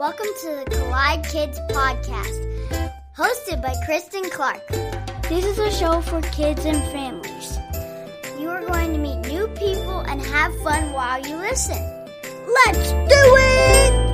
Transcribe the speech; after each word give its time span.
Welcome 0.00 0.32
to 0.40 0.64
the 0.64 0.64
Collide 0.70 1.22
Kids 1.26 1.60
Podcast, 1.68 2.40
hosted 3.14 3.60
by 3.60 3.74
Christen 3.84 4.30
Clark. 4.30 4.66
This 5.28 5.44
is 5.44 5.58
a 5.58 5.70
show 5.70 6.00
for 6.00 6.22
kids 6.22 6.64
and 6.64 6.78
families. 6.90 7.58
You 8.40 8.48
are 8.48 8.64
going 8.64 8.94
to 8.94 8.98
meet 8.98 9.18
new 9.30 9.46
people 9.48 9.98
and 9.98 10.22
have 10.22 10.58
fun 10.62 10.94
while 10.94 11.20
you 11.20 11.36
listen. 11.36 11.76
Let's 12.64 12.92
do 12.92 13.36
it! 13.40 14.10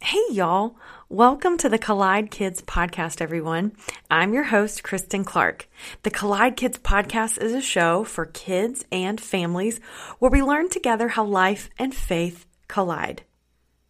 Hey, 0.00 0.24
y'all. 0.32 0.74
Welcome 1.10 1.56
to 1.58 1.70
the 1.70 1.78
Collide 1.78 2.30
Kids 2.30 2.60
podcast, 2.60 3.22
everyone. 3.22 3.72
I'm 4.10 4.34
your 4.34 4.42
host, 4.42 4.82
Christen 4.82 5.24
Clark. 5.24 5.66
The 6.02 6.10
Collide 6.10 6.54
Kids 6.54 6.76
podcast 6.76 7.40
is 7.40 7.54
a 7.54 7.62
show 7.62 8.04
for 8.04 8.26
kids 8.26 8.84
and 8.92 9.18
families 9.18 9.80
where 10.18 10.30
we 10.30 10.42
learn 10.42 10.68
together 10.68 11.08
how 11.08 11.24
life 11.24 11.70
and 11.78 11.94
faith 11.94 12.44
collide. 12.68 13.22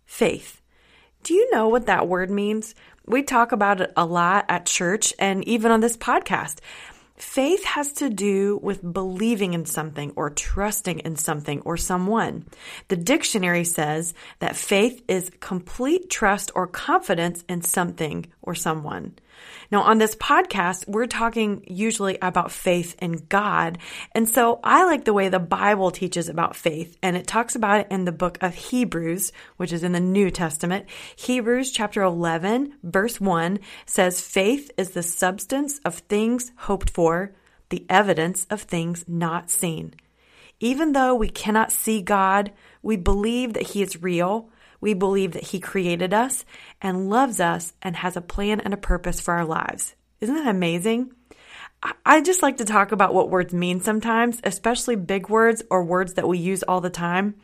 Faith. 0.06 0.62
Do 1.24 1.34
you 1.34 1.50
know 1.50 1.66
what 1.66 1.86
that 1.86 2.06
word 2.06 2.30
means? 2.30 2.76
We 3.04 3.24
talk 3.24 3.50
about 3.50 3.80
it 3.80 3.92
a 3.96 4.06
lot 4.06 4.44
at 4.48 4.66
church 4.66 5.12
and 5.18 5.42
even 5.48 5.72
on 5.72 5.80
this 5.80 5.96
podcast. 5.96 6.60
Faith 7.18 7.64
has 7.64 7.92
to 7.94 8.08
do 8.08 8.58
with 8.62 8.92
believing 8.92 9.52
in 9.52 9.66
something 9.66 10.12
or 10.14 10.30
trusting 10.30 11.00
in 11.00 11.16
something 11.16 11.60
or 11.62 11.76
someone. 11.76 12.44
The 12.86 12.96
dictionary 12.96 13.64
says 13.64 14.14
that 14.38 14.56
faith 14.56 15.02
is 15.08 15.30
complete 15.40 16.10
trust 16.10 16.52
or 16.54 16.68
confidence 16.68 17.44
in 17.48 17.62
something 17.62 18.26
or 18.40 18.54
someone. 18.54 19.16
Now, 19.70 19.82
on 19.82 19.98
this 19.98 20.16
podcast, 20.16 20.88
we're 20.88 21.06
talking 21.06 21.64
usually 21.66 22.18
about 22.22 22.50
faith 22.50 22.96
in 23.00 23.24
God. 23.28 23.78
And 24.12 24.28
so 24.28 24.60
I 24.64 24.84
like 24.84 25.04
the 25.04 25.12
way 25.12 25.28
the 25.28 25.38
Bible 25.38 25.90
teaches 25.90 26.28
about 26.28 26.56
faith, 26.56 26.96
and 27.02 27.16
it 27.16 27.26
talks 27.26 27.54
about 27.54 27.80
it 27.80 27.88
in 27.90 28.04
the 28.04 28.12
book 28.12 28.38
of 28.40 28.54
Hebrews, 28.54 29.32
which 29.56 29.72
is 29.72 29.84
in 29.84 29.92
the 29.92 30.00
New 30.00 30.30
Testament. 30.30 30.86
Hebrews 31.16 31.70
chapter 31.70 32.02
11, 32.02 32.74
verse 32.82 33.20
1 33.20 33.58
says, 33.86 34.20
Faith 34.20 34.70
is 34.76 34.90
the 34.90 35.02
substance 35.02 35.80
of 35.84 35.96
things 35.96 36.52
hoped 36.56 36.90
for, 36.90 37.32
the 37.68 37.84
evidence 37.88 38.46
of 38.50 38.62
things 38.62 39.04
not 39.06 39.50
seen. 39.50 39.94
Even 40.60 40.92
though 40.92 41.14
we 41.14 41.28
cannot 41.28 41.70
see 41.70 42.02
God, 42.02 42.52
we 42.82 42.96
believe 42.96 43.52
that 43.52 43.68
He 43.68 43.82
is 43.82 44.02
real 44.02 44.50
we 44.80 44.94
believe 44.94 45.32
that 45.32 45.44
He 45.44 45.60
created 45.60 46.14
us 46.14 46.44
and 46.80 47.10
loves 47.10 47.40
us 47.40 47.72
and 47.82 47.96
has 47.96 48.16
a 48.16 48.20
plan 48.20 48.60
and 48.60 48.74
a 48.74 48.78
purpose 48.78 49.20
for 49.20 49.34
our 49.34 49.44
lives. 49.44 49.94
Isn't 50.20 50.34
that 50.34 50.48
amazing? 50.48 51.12
I 52.04 52.22
just 52.22 52.42
like 52.42 52.56
to 52.56 52.64
talk 52.64 52.90
about 52.90 53.14
what 53.14 53.30
words 53.30 53.54
mean 53.54 53.80
sometimes, 53.80 54.40
especially 54.42 54.96
big 54.96 55.28
words 55.28 55.62
or 55.70 55.84
words 55.84 56.14
that 56.14 56.26
we 56.26 56.38
use 56.38 56.64
all 56.64 56.80
the 56.80 56.90
time. 56.90 57.36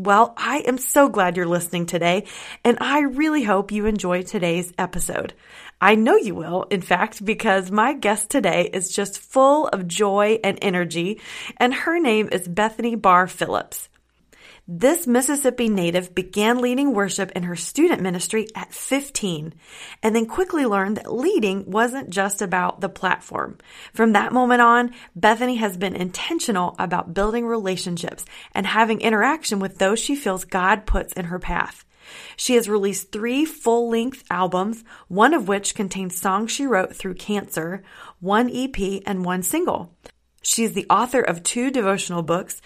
Well, 0.00 0.32
I 0.36 0.58
am 0.58 0.78
so 0.78 1.08
glad 1.08 1.36
you're 1.36 1.44
listening 1.44 1.86
today, 1.86 2.26
and 2.64 2.78
I 2.80 3.00
really 3.00 3.42
hope 3.42 3.72
you 3.72 3.86
enjoy 3.86 4.22
today's 4.22 4.72
episode. 4.78 5.34
I 5.80 5.96
know 5.96 6.14
you 6.14 6.36
will, 6.36 6.66
in 6.70 6.82
fact, 6.82 7.24
because 7.24 7.72
my 7.72 7.94
guest 7.94 8.30
today 8.30 8.70
is 8.72 8.92
just 8.92 9.18
full 9.18 9.66
of 9.66 9.88
joy 9.88 10.38
and 10.44 10.56
energy, 10.62 11.20
and 11.56 11.74
her 11.74 11.98
name 11.98 12.28
is 12.30 12.46
Bethany 12.46 12.94
Barr 12.94 13.26
Phillips. 13.26 13.88
This 14.70 15.06
Mississippi 15.06 15.70
native 15.70 16.14
began 16.14 16.58
leading 16.58 16.92
worship 16.92 17.30
in 17.30 17.44
her 17.44 17.56
student 17.56 18.02
ministry 18.02 18.48
at 18.54 18.74
15 18.74 19.54
and 20.02 20.14
then 20.14 20.26
quickly 20.26 20.66
learned 20.66 20.98
that 20.98 21.10
leading 21.10 21.70
wasn't 21.70 22.10
just 22.10 22.42
about 22.42 22.82
the 22.82 22.90
platform. 22.90 23.56
From 23.94 24.12
that 24.12 24.30
moment 24.30 24.60
on, 24.60 24.92
Bethany 25.16 25.56
has 25.56 25.78
been 25.78 25.96
intentional 25.96 26.76
about 26.78 27.14
building 27.14 27.46
relationships 27.46 28.26
and 28.54 28.66
having 28.66 29.00
interaction 29.00 29.58
with 29.58 29.78
those 29.78 30.00
she 30.00 30.14
feels 30.14 30.44
God 30.44 30.84
puts 30.84 31.14
in 31.14 31.24
her 31.24 31.38
path. 31.38 31.86
She 32.36 32.56
has 32.56 32.68
released 32.68 33.10
three 33.10 33.46
full 33.46 33.88
length 33.88 34.22
albums, 34.30 34.84
one 35.08 35.32
of 35.32 35.48
which 35.48 35.74
contains 35.74 36.20
songs 36.20 36.52
she 36.52 36.66
wrote 36.66 36.94
through 36.94 37.14
cancer, 37.14 37.82
one 38.20 38.50
EP, 38.52 39.02
and 39.06 39.24
one 39.24 39.42
single. 39.42 39.94
She 40.42 40.64
is 40.64 40.74
the 40.74 40.86
author 40.90 41.20
of 41.20 41.42
two 41.42 41.70
devotional 41.70 42.22
books, 42.22 42.60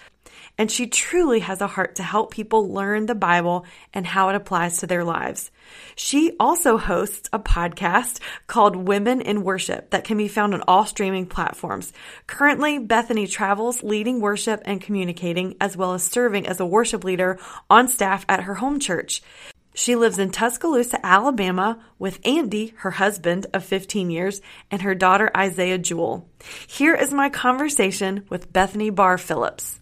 and 0.57 0.69
she 0.69 0.87
truly 0.87 1.39
has 1.39 1.61
a 1.61 1.67
heart 1.67 1.95
to 1.95 2.03
help 2.03 2.31
people 2.31 2.69
learn 2.69 3.05
the 3.05 3.15
Bible 3.15 3.65
and 3.93 4.05
how 4.05 4.29
it 4.29 4.35
applies 4.35 4.77
to 4.77 4.87
their 4.87 5.03
lives. 5.03 5.49
She 5.95 6.35
also 6.39 6.77
hosts 6.77 7.29
a 7.33 7.39
podcast 7.39 8.19
called 8.47 8.75
Women 8.75 9.21
in 9.21 9.43
Worship 9.43 9.89
that 9.89 10.03
can 10.03 10.17
be 10.17 10.27
found 10.27 10.53
on 10.53 10.63
all 10.67 10.85
streaming 10.85 11.25
platforms. 11.25 11.91
Currently, 12.27 12.79
Bethany 12.79 13.27
travels 13.27 13.81
leading 13.81 14.21
worship 14.21 14.61
and 14.65 14.81
communicating, 14.81 15.55
as 15.59 15.75
well 15.75 15.93
as 15.93 16.03
serving 16.03 16.47
as 16.47 16.59
a 16.59 16.65
worship 16.65 17.03
leader 17.03 17.39
on 17.69 17.87
staff 17.87 18.25
at 18.29 18.43
her 18.43 18.55
home 18.55 18.79
church. 18.79 19.23
She 19.75 19.95
lives 19.95 20.19
in 20.19 20.29
Tuscaloosa, 20.29 21.03
Alabama 21.03 21.83
with 21.97 22.19
Andy, 22.23 22.73
her 22.77 22.91
husband 22.91 23.47
of 23.53 23.65
15 23.65 24.11
years, 24.11 24.39
and 24.69 24.83
her 24.83 24.93
daughter 24.93 25.31
Isaiah 25.35 25.79
Jewell. 25.79 26.29
Here 26.67 26.93
is 26.93 27.11
my 27.11 27.29
conversation 27.29 28.25
with 28.29 28.53
Bethany 28.53 28.91
Barr 28.91 29.17
Phillips. 29.17 29.79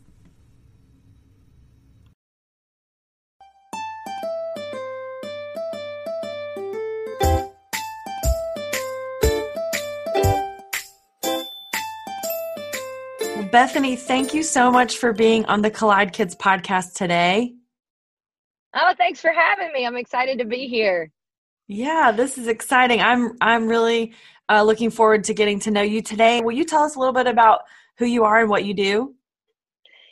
Bethany, 13.52 13.98
thank 13.98 14.34
you 14.34 14.44
so 14.44 14.72
much 14.72 14.98
for 14.98 15.12
being 15.12 15.44
on 15.46 15.62
the 15.62 15.70
Collide 15.70 16.14
Kids 16.14 16.36
podcast 16.36 16.94
today. 16.94 17.54
Oh, 18.74 18.94
thanks 18.98 19.20
for 19.20 19.32
having 19.32 19.74
me. 19.74 19.86
I'm 19.86 19.98
excited 19.98 20.40
to 20.40 20.46
be 20.46 20.70
here. 20.70 21.12
Yeah, 21.68 22.14
this 22.16 22.38
is 22.38 22.48
exciting. 22.48 23.02
I'm 23.02 23.36
I'm 23.42 23.68
really 23.68 24.14
uh, 24.48 24.64
looking 24.64 24.90
forward 24.90 25.26
to 25.26 25.34
getting 25.34 25.60
to 25.62 25.72
know 25.72 25.82
you 25.82 26.02
today. 26.02 26.40
Will 26.40 26.54
you 26.54 26.64
tell 26.64 26.84
us 26.84 26.96
a 26.96 27.00
little 27.00 27.14
bit 27.14 27.28
about 27.28 27.64
who 27.98 28.06
you 28.06 28.24
are 28.24 28.40
and 28.40 28.50
what 28.50 28.64
you 28.64 28.74
do? 28.74 29.16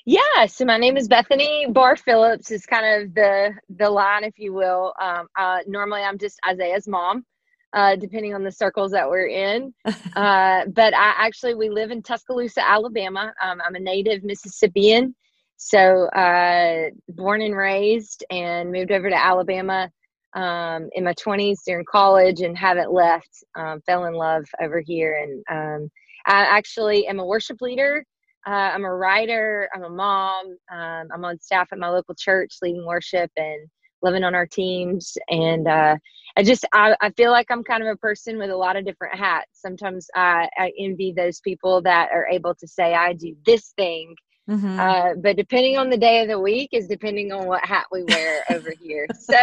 Yeah, 0.06 0.46
so 0.48 0.66
my 0.66 0.78
name 0.78 0.98
is 0.98 1.08
Bethany 1.08 1.66
Barr 1.70 1.96
Phillips. 1.96 2.52
Is 2.52 2.66
kind 2.66 3.04
of 3.04 3.14
the 3.14 3.54
the 3.70 3.90
line, 3.90 4.26
if 4.26 4.38
you 4.38 4.52
will. 4.52 4.94
Um, 5.00 5.28
uh, 5.38 5.60
normally, 5.66 6.02
I'm 6.02 6.18
just 6.18 6.40
Isaiah's 6.46 6.90
mom 6.90 7.26
uh, 7.74 7.96
depending 7.96 8.34
on 8.34 8.44
the 8.44 8.52
circles 8.52 8.92
that 8.92 9.10
we're 9.10 9.28
in. 9.28 9.74
Uh, 10.16 10.66
but 10.74 10.94
I 10.94 11.14
actually, 11.18 11.54
we 11.54 11.70
live 11.70 11.92
in 11.92 12.02
Tuscaloosa, 12.02 12.68
Alabama. 12.68 13.32
Um, 13.42 13.62
I'm 13.66 13.76
a 13.76 13.80
native 13.80 14.24
Mississippian. 14.24 15.16
So, 15.56 16.06
uh, 16.08 16.90
born 17.10 17.42
and 17.42 17.56
raised, 17.56 18.26
and 18.30 18.72
moved 18.72 18.92
over 18.92 19.10
to 19.10 19.16
Alabama 19.16 19.90
um, 20.34 20.90
in 20.94 21.04
my 21.04 21.14
20s 21.14 21.60
during 21.66 21.86
college 21.90 22.42
and 22.42 22.58
haven't 22.58 22.92
left. 22.92 23.30
Um, 23.56 23.82
fell 23.86 24.06
in 24.06 24.14
love 24.14 24.46
over 24.62 24.82
here. 24.86 25.24
And 25.24 25.44
um, 25.50 25.90
I 26.26 26.42
actually 26.42 27.08
am 27.08 27.20
a 27.20 27.26
worship 27.26 27.62
leader. 27.62 28.04
Uh, 28.48 28.72
I'm 28.74 28.86
a 28.86 28.94
writer. 28.94 29.70
I'm 29.74 29.84
a 29.84 29.90
mom. 29.90 30.58
Um, 30.72 31.08
I'm 31.14 31.26
on 31.26 31.40
staff 31.40 31.70
at 31.72 31.80
my 31.80 31.90
local 31.90 32.16
church 32.16 32.58
leading 32.62 32.86
worship 32.86 33.32
and 33.38 33.68
living 34.02 34.24
on 34.24 34.36
our 34.36 34.46
teams. 34.46 35.18
And 35.28 35.68
uh, 35.68 35.98
I 36.36 36.44
just 36.44 36.66
I, 36.74 36.96
I 37.02 37.12
feel 37.12 37.32
like 37.32 37.48
I'm 37.50 37.64
kind 37.64 37.84
of 37.84 37.90
a 37.90 37.98
person 37.98 38.38
with 38.38 38.50
a 38.50 38.58
lot 38.58 38.76
of 38.76 38.86
different 38.86 39.18
hats. 39.18 39.50
Sometimes 39.54 40.08
I, 40.16 40.50
I 40.58 40.72
envy 40.80 41.14
those 41.16 41.40
people 41.40 41.82
that 41.84 42.10
are 42.12 42.28
able 42.28 42.56
to 42.56 42.68
say 42.68 42.94
I 42.94 43.14
do 43.14 43.36
this 43.46 43.74
thing. 43.78 44.16
Mm-hmm. 44.50 44.80
Uh, 44.80 45.14
but 45.22 45.38
depending 45.38 45.78
on 45.78 45.90
the 45.90 45.98
day 45.98 46.22
of 46.22 46.28
the 46.28 46.40
week 46.40 46.70
is 46.72 46.88
depending 46.88 47.32
on 47.32 47.46
what 47.46 47.64
hat 47.64 47.86
we 47.92 48.04
wear 48.04 48.44
over 48.50 48.72
here. 48.82 49.06
So 49.20 49.36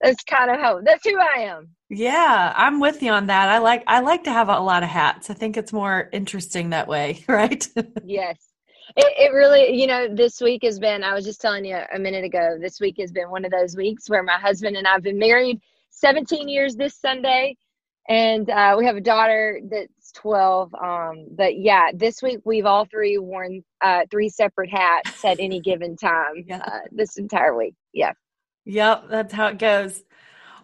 that's 0.00 0.22
kind 0.24 0.50
of 0.50 0.58
how 0.58 0.80
that's 0.80 1.04
who 1.06 1.18
I 1.18 1.42
am. 1.42 1.70
Yeah, 1.90 2.52
I'm 2.56 2.80
with 2.80 3.02
you 3.02 3.12
on 3.12 3.26
that. 3.26 3.48
I 3.48 3.58
like 3.58 3.84
I 3.86 4.00
like 4.00 4.24
to 4.24 4.32
have 4.32 4.48
a 4.48 4.58
lot 4.60 4.82
of 4.82 4.88
hats. 4.88 5.28
I 5.28 5.34
think 5.34 5.56
it's 5.56 5.72
more 5.72 6.08
interesting 6.12 6.70
that 6.70 6.88
way, 6.88 7.24
right? 7.28 7.66
yes. 8.04 8.36
It, 8.96 9.12
it 9.18 9.32
really, 9.32 9.78
you 9.78 9.86
know, 9.86 10.08
this 10.12 10.40
week 10.40 10.62
has 10.64 10.78
been, 10.78 11.04
I 11.04 11.14
was 11.14 11.24
just 11.24 11.40
telling 11.40 11.64
you 11.64 11.78
a 11.92 11.98
minute 11.98 12.24
ago, 12.24 12.56
this 12.60 12.80
week 12.80 12.96
has 12.98 13.12
been 13.12 13.30
one 13.30 13.44
of 13.44 13.50
those 13.50 13.76
weeks 13.76 14.08
where 14.08 14.22
my 14.22 14.38
husband 14.38 14.76
and 14.76 14.86
I 14.86 14.92
have 14.92 15.02
been 15.02 15.18
married 15.18 15.60
17 15.90 16.48
years 16.48 16.76
this 16.76 16.96
Sunday. 16.96 17.56
And 18.08 18.50
uh, 18.50 18.74
we 18.76 18.86
have 18.86 18.96
a 18.96 19.00
daughter 19.00 19.60
that's 19.70 20.12
12. 20.12 20.74
Um, 20.74 21.26
but 21.30 21.58
yeah, 21.58 21.90
this 21.94 22.22
week 22.22 22.40
we've 22.44 22.66
all 22.66 22.84
three 22.84 23.18
worn 23.18 23.62
uh, 23.82 24.02
three 24.10 24.28
separate 24.28 24.70
hats 24.70 25.24
at 25.24 25.38
any 25.38 25.60
given 25.64 25.96
time 25.96 26.44
yeah. 26.46 26.58
uh, 26.58 26.80
this 26.90 27.18
entire 27.18 27.56
week. 27.56 27.74
Yeah. 27.92 28.12
Yep, 28.64 29.04
that's 29.10 29.32
how 29.32 29.48
it 29.48 29.58
goes. 29.58 30.02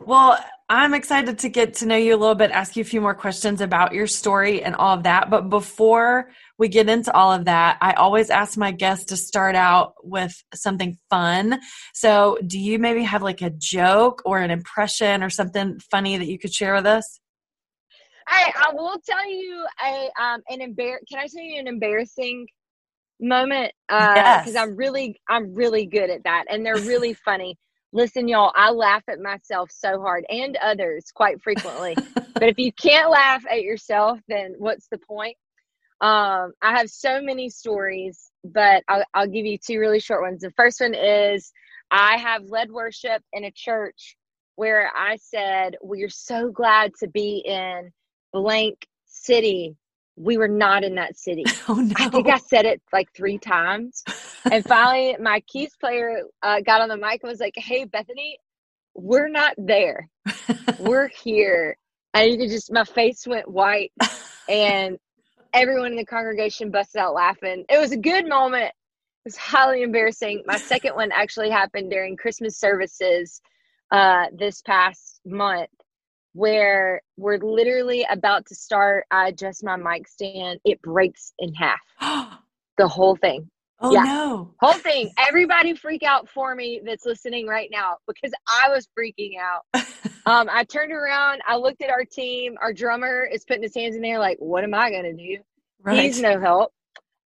Well, 0.01 0.39
I'm 0.69 0.95
excited 0.95 1.39
to 1.39 1.49
get 1.49 1.75
to 1.75 1.87
know 1.87 1.97
you 1.97 2.15
a 2.15 2.19
little 2.19 2.35
bit, 2.35 2.51
ask 2.51 2.77
you 2.77 2.83
a 2.83 2.85
few 2.85 3.01
more 3.01 3.15
questions 3.15 3.61
about 3.61 3.95
your 3.95 4.07
story 4.07 4.63
and 4.63 4.75
all 4.75 4.97
of 4.97 5.05
that. 5.05 5.31
But 5.31 5.49
before 5.49 6.31
we 6.59 6.69
get 6.69 6.89
into 6.89 7.13
all 7.13 7.33
of 7.33 7.45
that, 7.45 7.79
I 7.81 7.93
always 7.95 8.31
ask 8.31 8.57
my 8.57 8.73
guests 8.73 9.07
to 9.07 9.17
start 9.17 9.57
out 9.57 9.95
with 10.03 10.35
something 10.55 10.97
fun. 11.11 11.61
So, 11.93 12.39
do 12.47 12.59
you 12.59 12.79
maybe 12.79 13.03
have 13.03 13.23
like 13.23 13.43
a 13.43 13.51
joke 13.51 14.23
or 14.25 14.39
an 14.39 14.51
impression 14.51 15.23
or 15.23 15.31
something 15.31 15.79
funny 15.91 16.17
that 16.17 16.27
you 16.27 16.39
could 16.39 16.53
share 16.53 16.75
with 16.75 16.87
us? 16.87 17.21
I 18.27 18.53
I 18.57 18.75
will 18.75 18.99
tell 19.09 19.31
you 19.31 19.65
a 19.85 20.11
um 20.21 20.43
an 20.49 20.61
embar. 20.61 20.97
Can 21.09 21.19
I 21.19 21.27
tell 21.27 21.43
you 21.43 21.61
an 21.61 21.69
embarrassing 21.69 22.47
moment? 23.21 23.73
Uh, 23.89 24.39
because 24.39 24.55
Yes. 24.55 24.57
I'm 24.57 24.77
really 24.77 25.21
I'm 25.29 25.55
really 25.55 25.87
good 25.87 26.11
at 26.11 26.25
that, 26.25 26.45
and 26.49 26.65
they're 26.65 26.81
really 26.81 27.15
funny. 27.25 27.57
Listen, 27.93 28.29
y'all, 28.29 28.53
I 28.55 28.71
laugh 28.71 29.05
at 29.09 29.21
myself 29.21 29.71
so 29.71 30.01
hard 30.01 30.25
and 30.29 30.57
others 30.57 31.07
quite 31.15 31.41
frequently. 31.43 31.97
but 32.41 32.49
if 32.49 32.59
you 32.59 32.73
can't 32.73 33.11
laugh 33.11 33.43
at 33.51 33.63
yourself, 33.63 34.19
then 34.29 34.55
what's 34.59 34.89
the 34.89 34.99
point? 34.99 35.37
Um, 36.01 36.53
I 36.61 36.77
have 36.77 36.91
so 36.91 37.23
many 37.23 37.49
stories, 37.49 38.31
but 38.45 38.83
I'll, 38.89 39.05
I'll 39.15 39.27
give 39.27 39.47
you 39.47 39.59
two 39.59 39.79
really 39.79 40.01
short 40.01 40.23
ones. 40.23 40.43
The 40.43 40.51
first 40.51 40.81
one 40.81 40.95
is 40.95 41.53
I 41.91 42.19
have 42.19 42.45
led 42.45 42.71
worship 42.71 43.23
in 43.33 43.45
a 43.45 43.51
church 43.51 44.17
where 44.57 44.91
I 44.97 45.17
said, 45.17 45.77
We're 45.83 46.11
so 46.11 46.51
glad 46.51 46.93
to 47.01 47.09
be 47.09 47.43
in 47.47 47.93
blank 48.33 48.87
city. 49.07 49.77
We 50.17 50.39
were 50.39 50.49
not 50.49 50.85
in 50.85 50.97
that 50.97 51.17
city. 51.17 51.45
oh 51.69 51.75
no. 51.75 51.95
I 51.99 52.09
think 52.09 52.29
I 52.29 52.39
said 52.39 52.67
it 52.67 52.83
like 52.93 53.13
three 53.15 53.39
times. 53.39 54.03
And 54.49 54.65
finally, 54.65 55.17
my 55.21 55.41
keys 55.49 55.73
player 55.81 56.21
uh, 56.41 56.61
got 56.61 56.81
on 56.81 56.89
the 56.89 56.97
mic 56.97 57.21
and 57.21 57.29
was 57.29 57.41
like, 57.41 57.55
Hey, 57.57 57.85
Bethany, 57.85 58.39
we're 58.95 59.29
not 59.29 59.55
there. 59.59 60.09
We're 60.79 61.09
here. 61.09 61.77
And 62.15 62.31
you 62.31 62.39
could 62.39 62.51
just, 62.51 62.73
my 62.73 62.85
face 62.85 63.27
went 63.27 63.51
white 63.51 63.91
and 64.49 64.99
everyone 65.57 65.93
in 65.93 65.97
the 65.97 66.05
congregation 66.05 66.71
busted 66.71 67.01
out 67.01 67.15
laughing. 67.15 67.65
It 67.71 67.79
was 67.79 67.91
a 67.91 67.97
good 67.97 68.29
moment. 68.29 68.67
It 68.67 69.25
was 69.25 69.37
highly 69.37 69.83
embarrassing. 69.83 70.43
My 70.47 70.57
second 70.59 70.95
one 70.95 71.11
actually 71.13 71.51
happened 71.51 71.91
during 71.91 72.17
Christmas 72.17 72.59
services 72.59 73.41
uh, 73.91 74.27
this 74.37 74.61
past 74.63 75.21
month, 75.25 75.71
where 76.35 77.01
we're 77.17 77.39
literally 77.39 78.07
about 78.11 78.45
to 78.47 78.55
start. 78.55 79.07
I 79.11 79.29
adjust 79.29 79.65
my 79.65 79.77
mic 79.77 80.07
stand, 80.09 80.61
it 80.65 80.81
breaks 80.83 81.33
in 81.39 81.55
half. 81.55 81.81
The 82.79 82.87
whole 82.87 83.17
thing. 83.17 83.51
Oh 83.81 83.93
Yeah. 83.93 84.03
no. 84.05 84.55
Whole 84.61 84.73
thing. 84.79 85.11
Everybody 85.19 85.75
freak 85.75 86.03
out 86.03 86.29
for 86.29 86.55
me 86.55 86.81
that's 86.85 87.05
listening 87.07 87.47
right 87.47 87.69
now 87.71 87.97
because 88.07 88.33
I 88.49 88.69
was 88.69 88.89
freaking 88.99 89.33
out. 89.41 89.63
Um, 90.27 90.49
I 90.51 90.65
turned 90.65 90.91
around, 90.91 91.41
I 91.47 91.55
looked 91.57 91.81
at 91.83 91.89
our 91.89 92.05
team. 92.05 92.57
Our 92.61 92.73
drummer 92.73 93.29
is 93.33 93.45
putting 93.45 93.63
his 93.63 93.77
hands 93.77 93.95
in 93.95 94.03
there, 94.03 94.19
like, 94.19 94.37
what 94.41 94.65
am 94.65 94.75
I 94.75 94.91
gonna 94.91 95.13
do? 95.13 95.39
Right. 95.85 96.01
He's 96.01 96.21
no 96.21 96.41
help. 96.41 96.73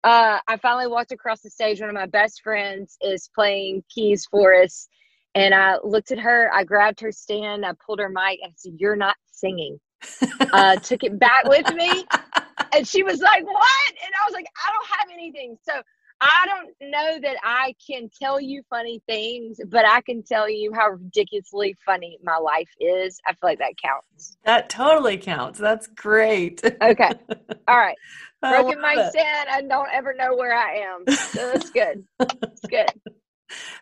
Uh, 0.02 0.38
I 0.48 0.56
finally 0.56 0.86
walked 0.86 1.12
across 1.12 1.42
the 1.42 1.50
stage. 1.50 1.78
One 1.78 1.90
of 1.90 1.94
my 1.94 2.06
best 2.06 2.40
friends 2.40 2.96
is 3.02 3.28
playing 3.34 3.84
keys 3.94 4.24
for 4.30 4.54
us. 4.54 4.88
And 5.34 5.54
I 5.54 5.76
looked 5.84 6.10
at 6.10 6.18
her, 6.20 6.50
I 6.54 6.64
grabbed 6.64 6.98
her 7.00 7.12
stand, 7.12 7.66
I 7.66 7.72
pulled 7.84 7.98
her 7.98 8.08
mic, 8.08 8.38
and 8.42 8.50
I 8.50 8.54
said, 8.56 8.72
You're 8.78 8.96
not 8.96 9.16
singing. 9.30 9.78
Uh, 10.52 10.76
took 10.76 11.04
it 11.04 11.18
back 11.18 11.44
with 11.44 11.70
me. 11.74 12.06
And 12.72 12.86
she 12.88 13.02
was 13.02 13.20
like, 13.20 13.44
What? 13.44 13.90
And 13.90 14.12
I 14.22 14.26
was 14.26 14.32
like, 14.34 14.46
I 14.66 14.72
don't 14.72 14.98
have 14.98 15.08
anything. 15.12 15.58
So 15.62 15.82
I 16.20 16.46
don't 16.46 16.90
know 16.90 17.18
that 17.20 17.36
I 17.44 17.74
can 17.86 18.08
tell 18.20 18.40
you 18.40 18.62
funny 18.70 19.02
things, 19.06 19.58
but 19.68 19.86
I 19.86 20.00
can 20.00 20.22
tell 20.22 20.48
you 20.48 20.72
how 20.72 20.88
ridiculously 20.90 21.76
funny 21.84 22.18
my 22.22 22.38
life 22.38 22.68
is. 22.80 23.20
I 23.26 23.32
feel 23.32 23.50
like 23.50 23.58
that 23.58 23.74
counts. 23.82 24.36
that 24.44 24.70
totally 24.70 25.18
counts. 25.18 25.58
That's 25.58 25.86
great. 25.88 26.62
Okay. 26.64 27.10
All 27.68 27.76
right. 27.78 27.96
Broken 28.40 28.80
my 28.80 28.94
it. 28.94 29.10
stand. 29.10 29.48
I 29.50 29.60
don't 29.62 29.88
ever 29.92 30.14
know 30.14 30.36
where 30.36 30.54
I 30.54 30.76
am. 30.76 31.04
So 31.06 31.50
that's 31.52 31.70
good. 31.70 32.04
It's 32.20 32.60
good. 32.70 32.92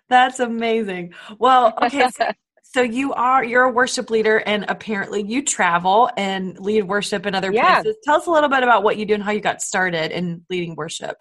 That's 0.09 0.41
amazing. 0.41 1.15
Well, 1.39 1.75
okay, 1.83 2.09
so, 2.11 2.31
so 2.63 2.83
you 2.83 3.13
are 3.15 3.45
you're 3.45 3.65
a 3.65 3.71
worship 3.71 4.11
leader 4.11 4.39
and 4.47 4.65
apparently 4.69 5.23
you 5.23 5.43
travel 5.43 6.11
and 6.17 6.59
lead 6.59 6.85
worship 6.85 7.27
in 7.27 7.35
other 7.35 7.53
Yeah. 7.53 7.83
places. 7.83 7.97
Tell 8.05 8.17
us 8.17 8.27
a 8.27 8.31
little 8.31 8.49
bit 8.49 8.63
about 8.63 8.83
what 8.83 8.97
you 8.97 9.07
do 9.07 9.15
and 9.15 9.23
how 9.23 9.33
you 9.33 9.41
got 9.41 9.61
started 9.61 10.11
in 10.13 10.45
leading 10.51 10.75
worship. 10.75 11.17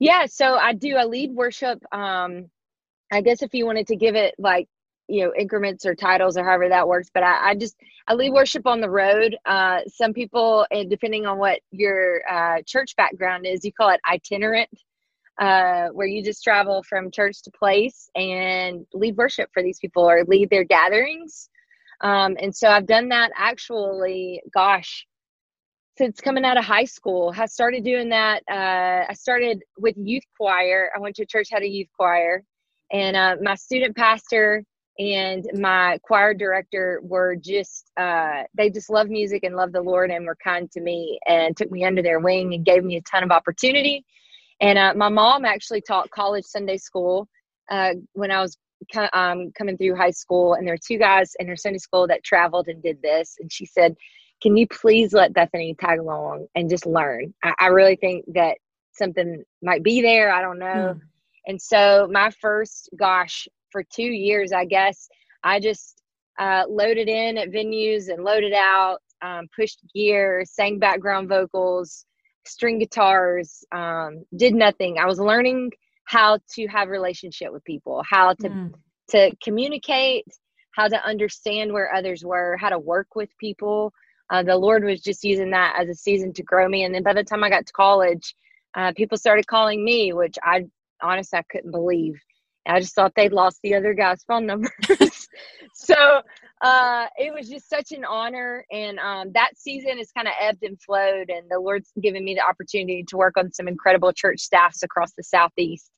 Yeah, 0.00 0.26
so 0.26 0.56
I 0.56 0.74
do. 0.74 0.96
I 0.96 1.04
lead 1.06 1.32
worship. 1.32 1.80
Um, 1.92 2.50
I 3.12 3.22
guess 3.22 3.42
if 3.42 3.54
you 3.54 3.66
wanted 3.66 3.88
to 3.88 3.96
give 3.96 4.16
it 4.16 4.34
like 4.38 4.68
you 5.08 5.24
know 5.24 5.32
increments 5.38 5.86
or 5.86 5.94
titles 5.96 6.36
or 6.38 6.44
however 6.44 6.68
that 6.70 6.88
works, 6.88 7.10
but 7.14 7.22
I, 7.24 7.50
I 7.50 7.56
just 7.56 7.76
I 8.08 8.14
lead 8.14 8.32
worship 8.32 8.66
on 8.66 8.80
the 8.80 8.90
road. 8.90 9.36
Uh, 9.46 9.80
some 9.88 10.14
people, 10.14 10.66
and 10.72 10.90
depending 10.90 11.26
on 11.26 11.38
what 11.38 11.60
your 11.72 12.22
uh, 12.30 12.62
church 12.66 12.96
background 12.96 13.46
is, 13.46 13.64
you 13.64 13.72
call 13.72 13.90
it 13.90 14.00
itinerant, 14.10 14.70
uh, 15.40 15.88
where 15.88 16.06
you 16.08 16.22
just 16.24 16.44
travel 16.44 16.82
from 16.88 17.10
church 17.10 17.42
to 17.44 17.50
place 17.52 18.10
and 18.16 18.86
lead 18.94 19.16
worship 19.16 19.50
for 19.54 19.62
these 19.62 19.78
people 19.80 20.08
or 20.08 20.24
lead 20.26 20.50
their 20.50 20.64
gatherings. 20.64 21.50
Um, 22.02 22.36
and 22.40 22.54
so 22.54 22.68
I've 22.68 22.86
done 22.86 23.08
that 23.10 23.32
actually. 23.36 24.42
Gosh, 24.54 25.06
since 26.00 26.18
coming 26.18 26.46
out 26.46 26.56
of 26.56 26.64
high 26.64 26.86
school. 26.86 27.30
I 27.36 27.44
started 27.44 27.84
doing 27.84 28.08
that. 28.08 28.42
Uh, 28.50 29.04
I 29.06 29.12
started 29.12 29.62
with 29.76 29.94
youth 29.98 30.22
choir. 30.34 30.90
I 30.96 30.98
went 30.98 31.14
to 31.16 31.26
church 31.26 31.48
had 31.52 31.62
a 31.62 31.68
youth 31.68 31.88
choir, 31.94 32.42
and 32.90 33.14
uh, 33.14 33.36
my 33.42 33.54
student 33.54 33.94
pastor 33.94 34.64
and 34.98 35.44
my 35.52 35.98
choir 36.02 36.32
director 36.32 37.02
were 37.02 37.36
just 37.36 37.90
uh, 37.98 38.44
they 38.54 38.70
just 38.70 38.88
love 38.88 39.10
music 39.10 39.44
and 39.44 39.54
love 39.54 39.72
the 39.72 39.82
Lord 39.82 40.10
and 40.10 40.24
were 40.24 40.38
kind 40.42 40.70
to 40.70 40.80
me 40.80 41.20
and 41.26 41.54
took 41.54 41.70
me 41.70 41.84
under 41.84 42.00
their 42.00 42.18
wing 42.18 42.54
and 42.54 42.64
gave 42.64 42.82
me 42.82 42.96
a 42.96 43.02
ton 43.02 43.22
of 43.22 43.30
opportunity. 43.30 44.02
And 44.58 44.78
uh, 44.78 44.94
my 44.96 45.10
mom 45.10 45.44
actually 45.44 45.82
taught 45.82 46.08
college 46.08 46.46
Sunday 46.46 46.78
school 46.78 47.28
uh, 47.70 47.92
when 48.14 48.30
I 48.30 48.40
was 48.40 48.56
um, 49.12 49.52
coming 49.52 49.76
through 49.76 49.96
high 49.96 50.12
school, 50.12 50.54
and 50.54 50.66
there 50.66 50.72
were 50.72 50.78
two 50.82 50.96
guys 50.96 51.32
in 51.38 51.46
her 51.46 51.56
Sunday 51.56 51.78
school 51.78 52.06
that 52.06 52.24
traveled 52.24 52.68
and 52.68 52.82
did 52.82 53.02
this, 53.02 53.36
and 53.38 53.52
she 53.52 53.66
said 53.66 53.94
can 54.42 54.56
you 54.56 54.66
please 54.68 55.12
let 55.12 55.32
Bethany 55.34 55.74
tag 55.78 55.98
along 55.98 56.46
and 56.54 56.70
just 56.70 56.86
learn? 56.86 57.34
I, 57.42 57.52
I 57.60 57.66
really 57.66 57.96
think 57.96 58.24
that 58.34 58.56
something 58.92 59.44
might 59.62 59.82
be 59.82 60.02
there. 60.02 60.32
I 60.32 60.42
don't 60.42 60.58
know. 60.58 60.94
Mm. 60.94 61.00
And 61.46 61.60
so 61.60 62.08
my 62.10 62.30
first, 62.40 62.90
gosh, 62.98 63.48
for 63.70 63.82
two 63.84 64.02
years, 64.02 64.52
I 64.52 64.64
guess, 64.64 65.08
I 65.42 65.60
just 65.60 66.02
uh, 66.38 66.64
loaded 66.68 67.08
in 67.08 67.38
at 67.38 67.50
venues 67.50 68.12
and 68.12 68.24
loaded 68.24 68.52
out, 68.52 68.98
um, 69.22 69.48
pushed 69.54 69.80
gear, 69.94 70.44
sang 70.46 70.78
background 70.78 71.28
vocals, 71.28 72.06
string 72.46 72.78
guitars, 72.78 73.64
um, 73.72 74.24
did 74.36 74.54
nothing. 74.54 74.98
I 74.98 75.06
was 75.06 75.18
learning 75.18 75.70
how 76.04 76.38
to 76.54 76.66
have 76.68 76.88
relationship 76.88 77.52
with 77.52 77.64
people, 77.64 78.02
how 78.08 78.34
to 78.34 78.48
Mm. 78.48 78.74
to 79.10 79.34
communicate, 79.42 80.24
how 80.72 80.86
to 80.88 81.04
understand 81.04 81.72
where 81.72 81.92
others 81.92 82.24
were, 82.24 82.56
how 82.56 82.68
to 82.68 82.78
work 82.78 83.16
with 83.16 83.28
people. 83.38 83.92
Uh, 84.30 84.42
the 84.42 84.56
Lord 84.56 84.84
was 84.84 85.00
just 85.00 85.24
using 85.24 85.50
that 85.50 85.76
as 85.78 85.88
a 85.88 85.94
season 85.94 86.32
to 86.34 86.42
grow 86.42 86.68
me. 86.68 86.84
And 86.84 86.94
then 86.94 87.02
by 87.02 87.12
the 87.12 87.24
time 87.24 87.42
I 87.42 87.50
got 87.50 87.66
to 87.66 87.72
college, 87.72 88.34
uh, 88.76 88.92
people 88.96 89.18
started 89.18 89.46
calling 89.46 89.84
me, 89.84 90.12
which 90.12 90.36
I 90.42 90.66
honestly 91.02 91.38
I 91.38 91.44
couldn't 91.50 91.72
believe. 91.72 92.14
I 92.66 92.80
just 92.80 92.94
thought 92.94 93.14
they'd 93.16 93.32
lost 93.32 93.58
the 93.62 93.74
other 93.74 93.94
guy's 93.94 94.22
phone 94.24 94.46
numbers. 94.46 94.70
so 95.74 96.20
uh, 96.62 97.06
it 97.16 97.32
was 97.34 97.48
just 97.48 97.68
such 97.68 97.90
an 97.92 98.04
honor. 98.04 98.64
And 98.70 98.98
um, 98.98 99.32
that 99.32 99.52
season 99.56 99.98
has 99.98 100.12
kind 100.12 100.28
of 100.28 100.34
ebbed 100.40 100.62
and 100.62 100.80
flowed. 100.80 101.30
And 101.30 101.50
the 101.50 101.58
Lord's 101.58 101.90
given 102.00 102.22
me 102.22 102.34
the 102.34 102.46
opportunity 102.46 103.04
to 103.08 103.16
work 103.16 103.36
on 103.36 103.52
some 103.52 103.66
incredible 103.66 104.12
church 104.12 104.40
staffs 104.40 104.82
across 104.82 105.12
the 105.16 105.24
Southeast. 105.24 105.90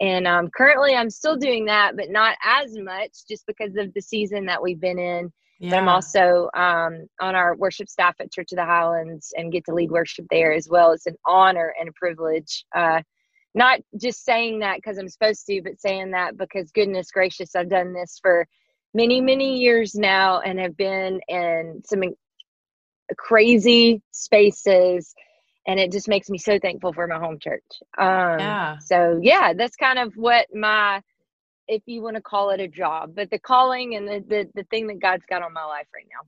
And 0.00 0.26
um, 0.26 0.50
currently, 0.54 0.94
I'm 0.94 1.10
still 1.10 1.36
doing 1.36 1.66
that, 1.66 1.96
but 1.96 2.10
not 2.10 2.36
as 2.44 2.76
much 2.76 3.10
just 3.28 3.46
because 3.46 3.76
of 3.76 3.94
the 3.94 4.02
season 4.02 4.46
that 4.46 4.62
we've 4.62 4.80
been 4.80 4.98
in. 4.98 5.32
But 5.70 5.78
I'm 5.78 5.88
also 5.88 6.50
um, 6.54 7.06
on 7.20 7.36
our 7.36 7.54
worship 7.54 7.88
staff 7.88 8.16
at 8.18 8.32
Church 8.32 8.50
of 8.52 8.56
the 8.56 8.64
Highlands 8.64 9.32
and 9.36 9.52
get 9.52 9.64
to 9.66 9.74
lead 9.74 9.92
worship 9.92 10.26
there 10.28 10.52
as 10.52 10.68
well. 10.68 10.90
It's 10.90 11.06
an 11.06 11.16
honor 11.24 11.72
and 11.78 11.88
a 11.88 11.92
privilege. 11.92 12.64
Uh, 12.74 13.02
not 13.54 13.80
just 13.96 14.24
saying 14.24 14.60
that 14.60 14.76
because 14.76 14.98
I'm 14.98 15.08
supposed 15.08 15.46
to, 15.46 15.62
but 15.62 15.80
saying 15.80 16.12
that 16.12 16.36
because 16.36 16.72
goodness 16.72 17.10
gracious, 17.12 17.54
I've 17.54 17.68
done 17.68 17.92
this 17.92 18.18
for 18.20 18.46
many, 18.92 19.20
many 19.20 19.58
years 19.58 19.94
now 19.94 20.40
and 20.40 20.58
have 20.58 20.76
been 20.76 21.20
in 21.28 21.82
some 21.84 22.02
crazy 23.16 24.02
spaces. 24.10 25.14
And 25.66 25.78
it 25.78 25.92
just 25.92 26.08
makes 26.08 26.28
me 26.28 26.38
so 26.38 26.58
thankful 26.58 26.92
for 26.92 27.06
my 27.06 27.18
home 27.18 27.38
church. 27.38 27.62
Um, 27.96 28.40
Yeah. 28.40 28.78
So, 28.78 29.20
yeah, 29.22 29.52
that's 29.52 29.76
kind 29.76 30.00
of 30.00 30.14
what 30.16 30.46
my 30.52 31.02
if 31.68 31.82
you 31.86 32.02
want 32.02 32.16
to 32.16 32.22
call 32.22 32.50
it 32.50 32.60
a 32.60 32.68
job, 32.68 33.14
but 33.14 33.30
the 33.30 33.38
calling 33.38 33.94
and 33.96 34.06
the, 34.06 34.24
the 34.28 34.48
the 34.54 34.64
thing 34.64 34.86
that 34.88 35.00
God's 35.00 35.24
got 35.28 35.42
on 35.42 35.52
my 35.52 35.64
life 35.64 35.86
right 35.94 36.06
now. 36.12 36.26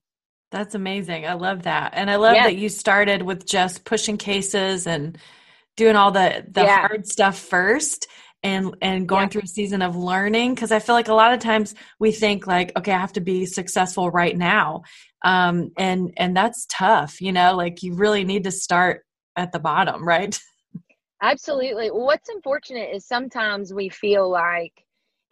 That's 0.50 0.74
amazing. 0.74 1.26
I 1.26 1.32
love 1.34 1.64
that. 1.64 1.92
And 1.94 2.10
I 2.10 2.16
love 2.16 2.36
Yeah. 2.36 2.44
that 2.44 2.56
you 2.56 2.68
started 2.68 3.22
with 3.22 3.44
just 3.46 3.84
pushing 3.84 4.16
cases 4.16 4.86
and 4.86 5.18
doing 5.76 5.96
all 5.96 6.12
the 6.12 6.44
the 6.48 6.62
Yeah. 6.62 6.86
hard 6.86 7.06
stuff 7.06 7.38
first 7.38 8.06
and 8.44 8.76
and 8.80 9.08
going 9.08 9.24
Yeah. 9.24 9.28
through 9.28 9.42
a 9.42 9.48
season 9.48 9.82
of 9.82 9.96
learning 9.96 10.54
because 10.54 10.70
I 10.70 10.78
feel 10.78 10.94
like 10.94 11.08
a 11.08 11.14
lot 11.14 11.34
of 11.34 11.40
times 11.40 11.74
we 11.98 12.12
think 12.12 12.46
like 12.46 12.70
okay, 12.76 12.92
I 12.92 12.98
have 12.98 13.12
to 13.14 13.20
be 13.20 13.46
successful 13.46 14.10
right 14.10 14.36
now. 14.36 14.82
Um 15.24 15.72
and 15.76 16.12
and 16.16 16.36
that's 16.36 16.66
tough, 16.68 17.20
you 17.20 17.32
know, 17.32 17.56
like 17.56 17.82
you 17.82 17.94
really 17.94 18.24
need 18.24 18.44
to 18.44 18.52
start 18.52 19.04
at 19.36 19.50
the 19.50 19.58
bottom, 19.58 20.06
right? 20.06 20.38
Absolutely. 21.22 21.88
What's 21.88 22.28
unfortunate 22.28 22.90
is 22.94 23.06
sometimes 23.06 23.72
we 23.72 23.88
feel 23.88 24.28
like, 24.30 24.83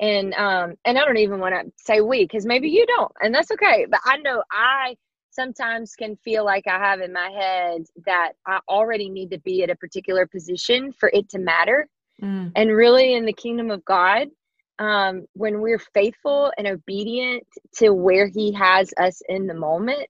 and 0.03 0.35
um, 0.35 0.75
and 0.85 0.99
I 0.99 1.05
don't 1.05 1.17
even 1.17 1.39
want 1.39 1.55
to 1.55 1.73
say 1.77 2.01
we 2.01 2.25
because 2.25 2.45
maybe 2.45 2.69
you 2.69 2.85
don't, 2.87 3.13
and 3.23 3.33
that's 3.33 3.53
okay. 3.53 3.87
But 3.89 4.01
I 4.05 4.17
know 4.19 4.43
I 4.51 4.97
sometimes 5.31 5.95
can 5.95 6.17
feel 6.17 6.45
like 6.45 6.67
I 6.67 6.79
have 6.79 7.01
in 7.01 7.13
my 7.13 7.31
head 7.31 7.85
that 8.05 8.33
I 8.47 8.59
already 8.69 9.09
need 9.09 9.31
to 9.31 9.39
be 9.39 9.63
at 9.63 9.71
a 9.71 9.77
particular 9.77 10.27
position 10.27 10.93
for 10.93 11.09
it 11.15 11.29
to 11.31 11.39
matter. 11.39 11.89
Mm. 12.21 12.51
And 12.57 12.71
really, 12.71 13.15
in 13.15 13.25
the 13.25 13.33
kingdom 13.33 13.71
of 13.71 13.85
God, 13.85 14.27
um, 14.81 15.25
when 15.35 15.61
we're 15.61 15.79
faithful 15.79 16.53
and 16.59 16.67
obedient 16.67 17.47
to 17.77 17.91
where 17.91 18.27
He 18.27 18.53
has 18.55 18.93
us 18.99 19.23
in 19.29 19.47
the 19.47 19.55
moment, 19.55 20.09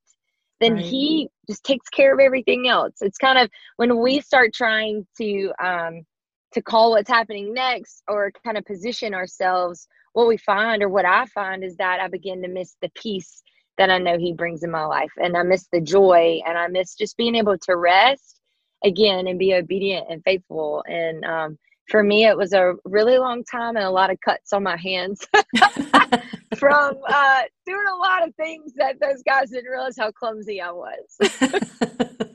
then 0.58 0.76
right. 0.76 0.84
He 0.84 1.28
just 1.46 1.64
takes 1.64 1.90
care 1.90 2.14
of 2.14 2.20
everything 2.20 2.66
else. 2.66 2.94
It's 3.02 3.18
kind 3.18 3.38
of 3.38 3.50
when 3.76 4.00
we 4.00 4.20
start 4.20 4.54
trying 4.54 5.06
to 5.18 5.52
um, 5.62 6.06
to 6.52 6.62
call 6.62 6.90
what's 6.90 7.11
happening 7.11 7.52
next 7.54 8.02
or 8.09 8.30
kind 8.44 8.56
of 8.56 8.64
position 8.64 9.14
ourselves. 9.14 9.88
What 10.12 10.28
we 10.28 10.37
find, 10.37 10.82
or 10.82 10.88
what 10.88 11.04
I 11.04 11.26
find, 11.26 11.64
is 11.64 11.76
that 11.76 12.00
I 12.00 12.09
begin 12.09 12.42
to 12.42 12.49
miss 12.49 12.76
the 12.82 12.90
peace 12.94 13.42
that 13.78 13.90
I 13.90 13.99
know 13.99 14.18
He 14.18 14.32
brings 14.32 14.62
in 14.62 14.71
my 14.71 14.85
life. 14.85 15.12
And 15.16 15.37
I 15.37 15.42
miss 15.42 15.66
the 15.73 15.80
joy 15.80 16.40
and 16.47 16.59
I 16.59 16.68
miss 16.68 16.94
just 16.94 17.16
being 17.16 17.35
able 17.35 17.56
to 17.59 17.76
rest 17.76 18.40
again 18.85 19.26
and 19.26 19.38
be 19.38 19.54
obedient 19.54 20.06
and 20.11 20.23
faithful. 20.25 20.85
And 20.87 21.25
um, 21.25 21.59
for 21.88 22.02
me, 22.02 22.26
it 22.26 22.37
was 22.37 22.52
a 22.52 22.75
really 22.85 23.18
long 23.18 23.44
time 23.44 23.76
and 23.76 23.85
a 23.85 23.90
lot 23.90 24.11
of 24.11 24.21
cuts 24.21 24.52
on 24.52 24.62
my 24.62 24.76
hands 24.76 25.26
from 26.56 26.99
uh, 27.09 27.42
doing 27.66 27.87
a 27.92 27.97
lot 27.97 28.26
of 28.26 28.35
things 28.37 28.73
that 28.75 29.00
those 29.00 29.23
guys 29.23 29.50
didn't 29.50 29.71
realize 29.71 29.97
how 29.99 30.11
clumsy 30.11 30.61
I 30.61 30.71
was. 30.71 32.28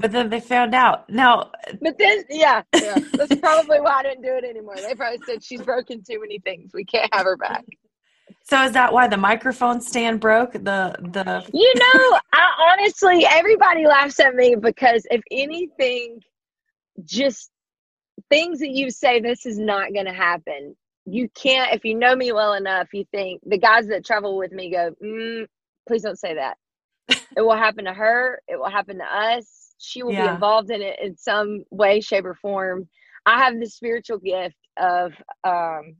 but 0.00 0.12
then 0.12 0.30
they 0.30 0.40
found 0.40 0.74
out. 0.74 1.08
Now, 1.10 1.50
but 1.80 1.98
then, 1.98 2.24
yeah, 2.30 2.62
yeah, 2.74 2.98
that's 3.12 3.34
probably 3.40 3.80
why 3.80 3.98
I 3.98 4.02
didn't 4.02 4.22
do 4.22 4.34
it 4.34 4.44
anymore. 4.44 4.76
They 4.76 4.94
probably 4.94 5.20
said 5.26 5.44
she's 5.44 5.62
broken 5.62 6.02
too 6.02 6.20
many 6.20 6.38
things. 6.38 6.72
We 6.72 6.84
can't 6.84 7.12
have 7.12 7.24
her 7.24 7.36
back. 7.36 7.64
So 8.44 8.62
is 8.64 8.72
that 8.72 8.92
why 8.92 9.08
the 9.08 9.16
microphone 9.16 9.80
stand 9.80 10.20
broke? 10.20 10.52
The 10.52 10.96
the 10.98 11.44
You 11.52 11.74
know, 11.76 12.18
I 12.32 12.72
honestly 12.72 13.26
everybody 13.28 13.86
laughs 13.86 14.18
at 14.20 14.34
me 14.34 14.56
because 14.58 15.06
if 15.10 15.20
anything 15.30 16.20
just 17.04 17.50
things 18.28 18.60
that 18.60 18.70
you 18.70 18.90
say 18.90 19.20
this 19.20 19.46
is 19.46 19.58
not 19.58 19.92
going 19.92 20.06
to 20.06 20.12
happen. 20.12 20.76
You 21.06 21.28
can't 21.34 21.72
if 21.74 21.84
you 21.84 21.94
know 21.94 22.14
me 22.14 22.32
well 22.32 22.54
enough, 22.54 22.88
you 22.92 23.04
think 23.10 23.42
the 23.44 23.58
guys 23.58 23.86
that 23.88 24.04
travel 24.04 24.36
with 24.36 24.52
me 24.52 24.70
go, 24.70 24.94
mm, 25.02 25.46
please 25.86 26.02
don't 26.02 26.18
say 26.18 26.34
that. 26.34 26.56
it 27.08 27.40
will 27.40 27.56
happen 27.56 27.84
to 27.84 27.92
her, 27.92 28.40
it 28.48 28.58
will 28.58 28.70
happen 28.70 28.98
to 28.98 29.04
us. 29.04 29.69
She 29.80 30.02
will 30.02 30.12
yeah. 30.12 30.28
be 30.28 30.34
involved 30.34 30.70
in 30.70 30.82
it 30.82 30.98
in 31.02 31.16
some 31.16 31.64
way 31.70 32.00
shape 32.00 32.24
or 32.24 32.34
form. 32.34 32.88
I 33.26 33.44
have 33.44 33.58
the 33.58 33.66
spiritual 33.66 34.18
gift 34.18 34.56
of 34.78 35.12
um 35.44 35.96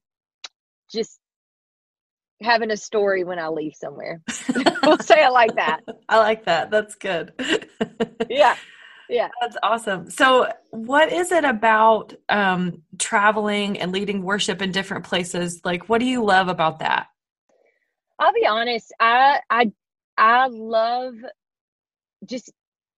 just 0.92 1.18
having 2.42 2.70
a 2.70 2.76
story 2.76 3.24
when 3.24 3.38
I 3.38 3.48
leave 3.48 3.74
somewhere. 3.74 4.22
we'll 4.82 4.98
say 4.98 5.24
it 5.24 5.32
like 5.32 5.54
that. 5.56 5.80
I 6.08 6.18
like 6.18 6.44
that. 6.46 6.70
That's 6.70 6.94
good. 6.94 7.32
yeah. 8.30 8.56
Yeah. 9.08 9.28
That's 9.40 9.56
awesome. 9.62 10.08
So, 10.10 10.48
what 10.70 11.12
is 11.12 11.32
it 11.32 11.44
about 11.44 12.14
um, 12.28 12.82
traveling 12.98 13.78
and 13.78 13.92
leading 13.92 14.22
worship 14.22 14.62
in 14.62 14.70
different 14.70 15.04
places? 15.04 15.60
Like, 15.64 15.88
what 15.88 15.98
do 15.98 16.06
you 16.06 16.24
love 16.24 16.48
about 16.48 16.78
that? 16.78 17.08
I'll 18.18 18.32
be 18.32 18.46
honest. 18.46 18.92
I 19.00 19.40
I 19.50 19.72
I 20.16 20.46
love 20.46 21.14
just 22.24 22.52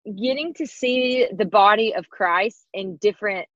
getting 0.05 0.53
to 0.55 0.65
see 0.65 1.27
the 1.35 1.45
body 1.45 1.93
of 1.95 2.09
Christ 2.09 2.67
in 2.73 2.97
different 2.97 3.47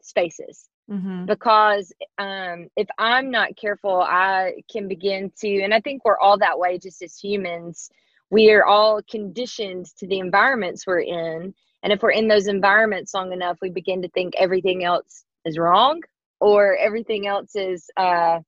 spaces. 0.00 0.68
Mm-hmm. 0.90 1.24
Because 1.26 1.92
um, 2.18 2.68
if 2.76 2.88
I'm 2.98 3.30
not 3.30 3.56
careful, 3.56 4.02
I 4.02 4.62
can 4.70 4.86
begin 4.86 5.32
to, 5.38 5.62
and 5.62 5.72
I 5.72 5.80
think 5.80 6.04
we're 6.04 6.18
all 6.18 6.38
that 6.38 6.58
way 6.58 6.78
just 6.78 7.02
as 7.02 7.16
humans. 7.16 7.90
We 8.30 8.50
are 8.52 8.64
all 8.64 9.00
conditioned 9.10 9.86
to 9.98 10.06
the 10.06 10.18
environments 10.18 10.86
we're 10.86 11.00
in. 11.00 11.54
And 11.82 11.92
if 11.92 12.02
we're 12.02 12.10
in 12.10 12.28
those 12.28 12.48
environments 12.48 13.14
long 13.14 13.32
enough, 13.32 13.58
we 13.62 13.70
begin 13.70 14.02
to 14.02 14.08
think 14.08 14.34
everything 14.36 14.84
else 14.84 15.24
is 15.44 15.58
wrong 15.58 16.00
or 16.40 16.76
everything 16.76 17.26
else 17.26 17.54
is 17.54 17.88
uh, 17.96 18.40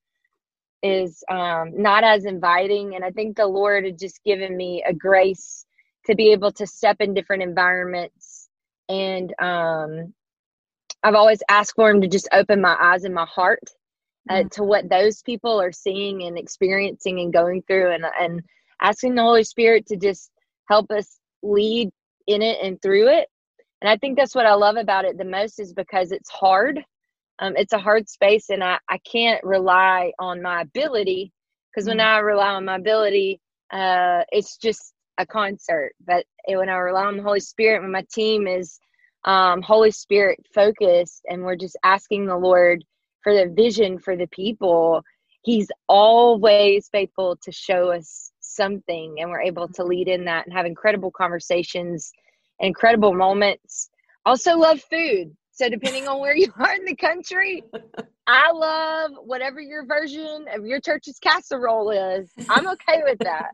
is 0.82 1.22
um, 1.30 1.72
not 1.74 2.04
as 2.04 2.24
inviting. 2.24 2.94
And 2.94 3.04
I 3.04 3.10
think 3.10 3.36
the 3.36 3.46
Lord 3.46 3.84
had 3.84 3.98
just 3.98 4.22
given 4.24 4.56
me 4.56 4.84
a 4.86 4.92
grace 4.92 5.65
to 6.06 6.14
be 6.14 6.32
able 6.32 6.52
to 6.52 6.66
step 6.66 6.96
in 7.00 7.14
different 7.14 7.42
environments 7.42 8.48
and 8.88 9.34
um, 9.40 10.14
I've 11.02 11.14
always 11.14 11.42
asked 11.48 11.74
for 11.76 11.90
him 11.90 12.00
to 12.00 12.08
just 12.08 12.28
open 12.32 12.60
my 12.60 12.76
eyes 12.80 13.04
and 13.04 13.14
my 13.14 13.26
heart 13.26 13.62
uh, 14.28 14.34
mm-hmm. 14.34 14.48
to 14.48 14.64
what 14.64 14.88
those 14.88 15.22
people 15.22 15.60
are 15.60 15.72
seeing 15.72 16.22
and 16.22 16.38
experiencing 16.38 17.20
and 17.20 17.32
going 17.32 17.62
through, 17.62 17.92
and 17.92 18.04
and 18.18 18.42
asking 18.80 19.14
the 19.14 19.22
Holy 19.22 19.44
Spirit 19.44 19.86
to 19.86 19.96
just 19.96 20.30
help 20.68 20.90
us 20.90 21.18
lead 21.42 21.90
in 22.26 22.42
it 22.42 22.58
and 22.62 22.80
through 22.82 23.08
it. 23.08 23.28
And 23.80 23.88
I 23.90 23.96
think 23.96 24.16
that's 24.16 24.34
what 24.34 24.46
I 24.46 24.54
love 24.54 24.76
about 24.76 25.04
it 25.04 25.18
the 25.18 25.24
most 25.24 25.60
is 25.60 25.72
because 25.72 26.12
it's 26.12 26.30
hard. 26.30 26.82
Um, 27.38 27.54
it's 27.56 27.74
a 27.74 27.78
hard 27.78 28.08
space, 28.08 28.50
and 28.50 28.64
I 28.64 28.78
I 28.88 28.98
can't 28.98 29.42
rely 29.44 30.12
on 30.18 30.42
my 30.42 30.62
ability 30.62 31.32
because 31.70 31.88
mm-hmm. 31.88 31.98
when 31.98 32.06
I 32.06 32.18
rely 32.18 32.48
on 32.48 32.64
my 32.64 32.76
ability, 32.76 33.40
uh, 33.70 34.22
it's 34.32 34.56
just 34.56 34.92
a 35.18 35.26
concert. 35.26 35.92
But 36.06 36.24
when 36.46 36.68
I 36.68 36.76
rely 36.76 37.04
on 37.04 37.16
the 37.16 37.22
Holy 37.22 37.40
Spirit, 37.40 37.82
when 37.82 37.92
my 37.92 38.04
team 38.12 38.46
is 38.46 38.78
um, 39.24 39.62
Holy 39.62 39.90
Spirit 39.90 40.38
focused 40.54 41.22
and 41.28 41.42
we're 41.42 41.56
just 41.56 41.76
asking 41.84 42.26
the 42.26 42.36
Lord 42.36 42.84
for 43.22 43.34
the 43.34 43.52
vision 43.52 43.98
for 43.98 44.16
the 44.16 44.28
people, 44.28 45.02
He's 45.42 45.68
always 45.88 46.88
faithful 46.88 47.36
to 47.42 47.52
show 47.52 47.92
us 47.92 48.32
something 48.40 49.16
and 49.18 49.30
we're 49.30 49.42
able 49.42 49.68
to 49.68 49.84
lead 49.84 50.08
in 50.08 50.24
that 50.24 50.46
and 50.46 50.52
have 50.52 50.66
incredible 50.66 51.12
conversations, 51.12 52.12
incredible 52.58 53.14
moments. 53.14 53.90
Also, 54.24 54.56
love 54.56 54.80
food. 54.90 55.36
So, 55.52 55.68
depending 55.68 56.08
on 56.08 56.20
where 56.20 56.36
you 56.36 56.52
are 56.58 56.74
in 56.74 56.84
the 56.84 56.96
country, 56.96 57.62
I 58.26 58.50
love 58.50 59.12
whatever 59.24 59.60
your 59.60 59.86
version 59.86 60.46
of 60.52 60.66
your 60.66 60.80
church's 60.80 61.18
casserole 61.20 61.90
is. 61.90 62.28
I'm 62.48 62.66
okay 62.70 63.02
with 63.04 63.20
that. 63.22 63.50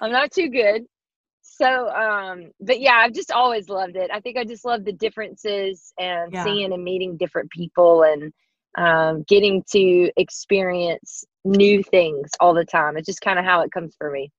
I'm 0.00 0.12
not 0.12 0.30
too 0.32 0.48
good. 0.48 0.84
So 1.42 1.88
um 1.88 2.50
but 2.60 2.80
yeah 2.80 2.96
i've 2.96 3.12
just 3.12 3.30
always 3.30 3.68
loved 3.68 3.96
it. 3.96 4.10
I 4.12 4.20
think 4.20 4.36
i 4.36 4.44
just 4.44 4.64
love 4.64 4.84
the 4.84 4.92
differences 4.92 5.92
and 5.98 6.32
yeah. 6.32 6.44
seeing 6.44 6.72
and 6.72 6.82
meeting 6.82 7.16
different 7.16 7.50
people 7.50 8.02
and 8.02 8.32
um 8.78 9.24
getting 9.28 9.62
to 9.72 10.10
experience 10.16 11.24
new 11.44 11.82
things 11.82 12.30
all 12.40 12.54
the 12.54 12.64
time. 12.64 12.96
It's 12.96 13.06
just 13.06 13.20
kind 13.20 13.38
of 13.38 13.44
how 13.44 13.60
it 13.62 13.72
comes 13.72 13.94
for 13.96 14.10
me. 14.10 14.30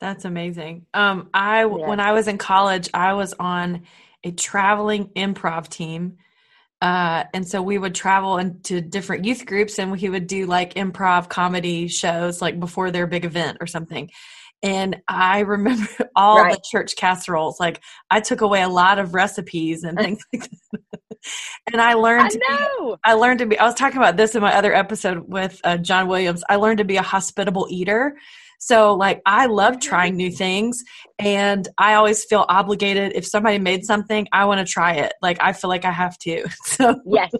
That's 0.00 0.24
amazing. 0.24 0.86
Um 0.94 1.28
i 1.34 1.60
yeah. 1.60 1.66
when 1.66 2.00
i 2.00 2.12
was 2.12 2.28
in 2.28 2.38
college 2.38 2.88
i 2.94 3.12
was 3.12 3.34
on 3.38 3.82
a 4.24 4.30
traveling 4.30 5.06
improv 5.16 5.68
team 5.68 6.18
uh, 6.82 7.24
and 7.34 7.46
so 7.46 7.60
we 7.60 7.76
would 7.76 7.94
travel 7.94 8.38
into 8.38 8.80
different 8.80 9.26
youth 9.26 9.44
groups 9.44 9.78
and 9.78 9.92
we 9.92 10.08
would 10.08 10.26
do 10.26 10.46
like 10.46 10.74
improv 10.74 11.28
comedy 11.28 11.88
shows 11.88 12.40
like 12.40 12.58
before 12.58 12.90
their 12.90 13.06
big 13.06 13.26
event 13.26 13.58
or 13.60 13.66
something 13.66 14.10
and 14.62 15.00
I 15.08 15.40
remember 15.40 15.88
all 16.16 16.42
right. 16.42 16.54
the 16.54 16.62
church 16.70 16.96
casseroles. 16.96 17.58
Like 17.60 17.80
I 18.10 18.20
took 18.20 18.40
away 18.40 18.62
a 18.62 18.68
lot 18.68 18.98
of 18.98 19.14
recipes 19.14 19.84
and 19.84 19.98
things 19.98 20.22
like 20.32 20.50
that. 20.50 21.00
and 21.72 21.80
I 21.80 21.94
learned. 21.94 22.32
I 22.32 22.54
know. 22.56 22.96
Be, 22.96 23.00
I 23.04 23.14
learned 23.14 23.38
to 23.40 23.46
be. 23.46 23.58
I 23.58 23.64
was 23.64 23.74
talking 23.74 23.98
about 23.98 24.16
this 24.16 24.34
in 24.34 24.42
my 24.42 24.54
other 24.54 24.74
episode 24.74 25.24
with 25.28 25.60
uh, 25.64 25.76
John 25.78 26.08
Williams. 26.08 26.42
I 26.48 26.56
learned 26.56 26.78
to 26.78 26.84
be 26.84 26.96
a 26.96 27.02
hospitable 27.02 27.66
eater. 27.70 28.16
So, 28.62 28.92
like, 28.92 29.22
I 29.24 29.46
love 29.46 29.80
trying 29.80 30.16
new 30.16 30.30
things, 30.30 30.84
and 31.18 31.66
I 31.78 31.94
always 31.94 32.26
feel 32.26 32.44
obligated. 32.50 33.12
If 33.14 33.24
somebody 33.24 33.58
made 33.58 33.86
something, 33.86 34.28
I 34.32 34.44
want 34.44 34.66
to 34.66 34.70
try 34.70 34.96
it. 34.96 35.14
Like, 35.22 35.38
I 35.40 35.54
feel 35.54 35.70
like 35.70 35.86
I 35.86 35.90
have 35.90 36.18
to. 36.18 36.44
So, 36.64 37.00
yes, 37.06 37.30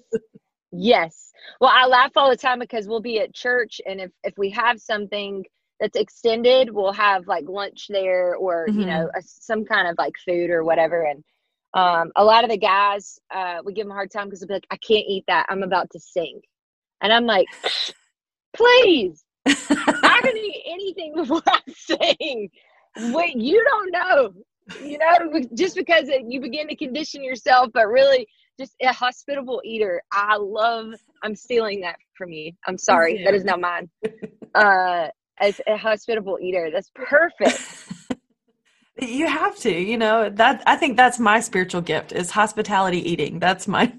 yes. 0.73 1.31
Well, 1.61 1.71
I 1.75 1.87
laugh 1.87 2.13
all 2.17 2.31
the 2.31 2.39
time 2.39 2.59
because 2.59 2.89
we'll 2.89 3.03
be 3.03 3.21
at 3.21 3.35
church, 3.35 3.83
and 3.87 4.01
if 4.01 4.11
if 4.25 4.33
we 4.39 4.49
have 4.51 4.81
something 4.81 5.45
that's 5.81 5.97
extended 5.97 6.71
we'll 6.71 6.93
have 6.93 7.27
like 7.27 7.49
lunch 7.49 7.87
there 7.89 8.35
or 8.37 8.67
mm-hmm. 8.69 8.81
you 8.81 8.87
know 8.87 9.07
mm-hmm. 9.07 9.19
a, 9.19 9.23
some 9.23 9.65
kind 9.65 9.89
of 9.89 9.97
like 9.99 10.15
food 10.27 10.51
or 10.51 10.63
whatever. 10.65 11.03
And 11.03 11.25
um, 11.73 12.11
a 12.17 12.25
lot 12.25 12.45
of 12.45 12.51
the 12.51 12.59
guys 12.59 13.19
uh, 13.35 13.59
we 13.65 13.73
give 13.73 13.87
them 13.87 13.93
a 13.93 13.95
hard 13.95 14.11
time 14.11 14.27
because 14.27 14.41
they'll 14.41 14.49
be 14.49 14.55
like 14.55 14.67
i 14.71 14.77
can't 14.77 15.07
eat 15.09 15.25
that. 15.27 15.47
I'm 15.49 15.63
about 15.63 15.91
to 15.91 16.01
sink. 16.01 16.45
And 17.01 17.13
i'm 17.13 17.27
like 17.27 17.47
please. 18.55 19.25
I 19.47 20.21
can 20.23 20.37
eat 20.37 20.63
anything 20.67 21.15
before 21.17 21.43
i 21.47 21.61
sing 21.75 22.51
wait 23.15 23.37
you 23.37 23.65
don't 23.65 23.91
know 23.91 24.33
you 24.85 24.99
know 24.99 25.41
just 25.55 25.75
because 25.75 26.11
you 26.29 26.41
begin 26.41 26.69
to 26.69 26.77
condition 26.77 27.25
yourself 27.25 27.69
but 27.73 27.87
really 27.87 28.27
just 28.59 28.75
a 28.83 28.93
hospitable 28.93 29.63
eater 29.65 30.03
i 30.13 30.37
love 30.37 30.93
i'm 31.23 31.35
stealing 31.35 31.81
that 31.81 31.97
from 32.21 32.33
you. 32.33 32.53
I'm 32.67 32.77
sorry. 32.77 33.25
That 33.25 33.35
is 33.35 33.45
not 33.45 33.61
mine. 33.61 33.89
Uh 34.55 35.09
as 35.41 35.61
a 35.67 35.77
hospitable 35.77 36.39
eater. 36.41 36.71
That's 36.73 36.91
perfect. 36.95 37.61
you 39.01 39.27
have 39.27 39.57
to, 39.59 39.73
you 39.73 39.99
know, 39.99 40.31
that 40.31 40.63
I 40.67 40.77
think 40.77 40.97
that's 40.97 41.19
my 41.19 41.41
spiritual 41.41 41.81
gift 41.81 42.13
is 42.13 42.31
hospitality 42.31 43.11
eating. 43.11 43.39
That's 43.39 43.67
my 43.67 43.93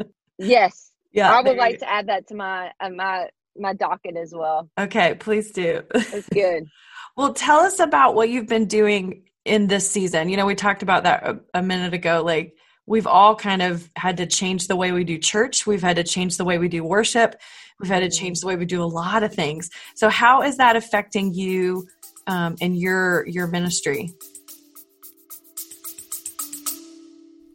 Yes. 0.38 0.92
Yeah. 1.12 1.32
I 1.32 1.42
would 1.42 1.56
like 1.56 1.74
you. 1.74 1.78
to 1.78 1.90
add 1.90 2.08
that 2.08 2.28
to 2.28 2.34
my 2.34 2.70
uh, 2.80 2.90
my 2.90 3.28
my 3.56 3.74
docket 3.74 4.16
as 4.16 4.32
well. 4.32 4.70
Okay, 4.78 5.14
please 5.14 5.50
do. 5.50 5.82
That's 5.92 6.28
good. 6.28 6.64
well, 7.16 7.34
tell 7.34 7.58
us 7.58 7.80
about 7.80 8.14
what 8.14 8.28
you've 8.28 8.46
been 8.46 8.66
doing 8.66 9.24
in 9.48 9.66
this 9.66 9.90
season? 9.90 10.28
You 10.28 10.36
know, 10.36 10.46
we 10.46 10.54
talked 10.54 10.82
about 10.82 11.04
that 11.04 11.26
a, 11.26 11.40
a 11.54 11.62
minute 11.62 11.94
ago. 11.94 12.22
Like, 12.24 12.54
we've 12.86 13.06
all 13.06 13.34
kind 13.34 13.62
of 13.62 13.90
had 13.96 14.18
to 14.18 14.26
change 14.26 14.68
the 14.68 14.76
way 14.76 14.92
we 14.92 15.04
do 15.04 15.18
church. 15.18 15.66
We've 15.66 15.82
had 15.82 15.96
to 15.96 16.04
change 16.04 16.36
the 16.36 16.44
way 16.44 16.58
we 16.58 16.68
do 16.68 16.84
worship. 16.84 17.34
We've 17.80 17.90
had 17.90 18.00
to 18.00 18.10
change 18.10 18.40
the 18.40 18.46
way 18.46 18.56
we 18.56 18.64
do 18.64 18.82
a 18.82 18.84
lot 18.84 19.22
of 19.22 19.32
things. 19.32 19.70
So, 19.94 20.08
how 20.08 20.42
is 20.42 20.56
that 20.56 20.76
affecting 20.76 21.32
you 21.34 21.88
um, 22.26 22.56
in 22.60 22.74
your 22.74 23.26
your 23.26 23.46
ministry? 23.46 24.12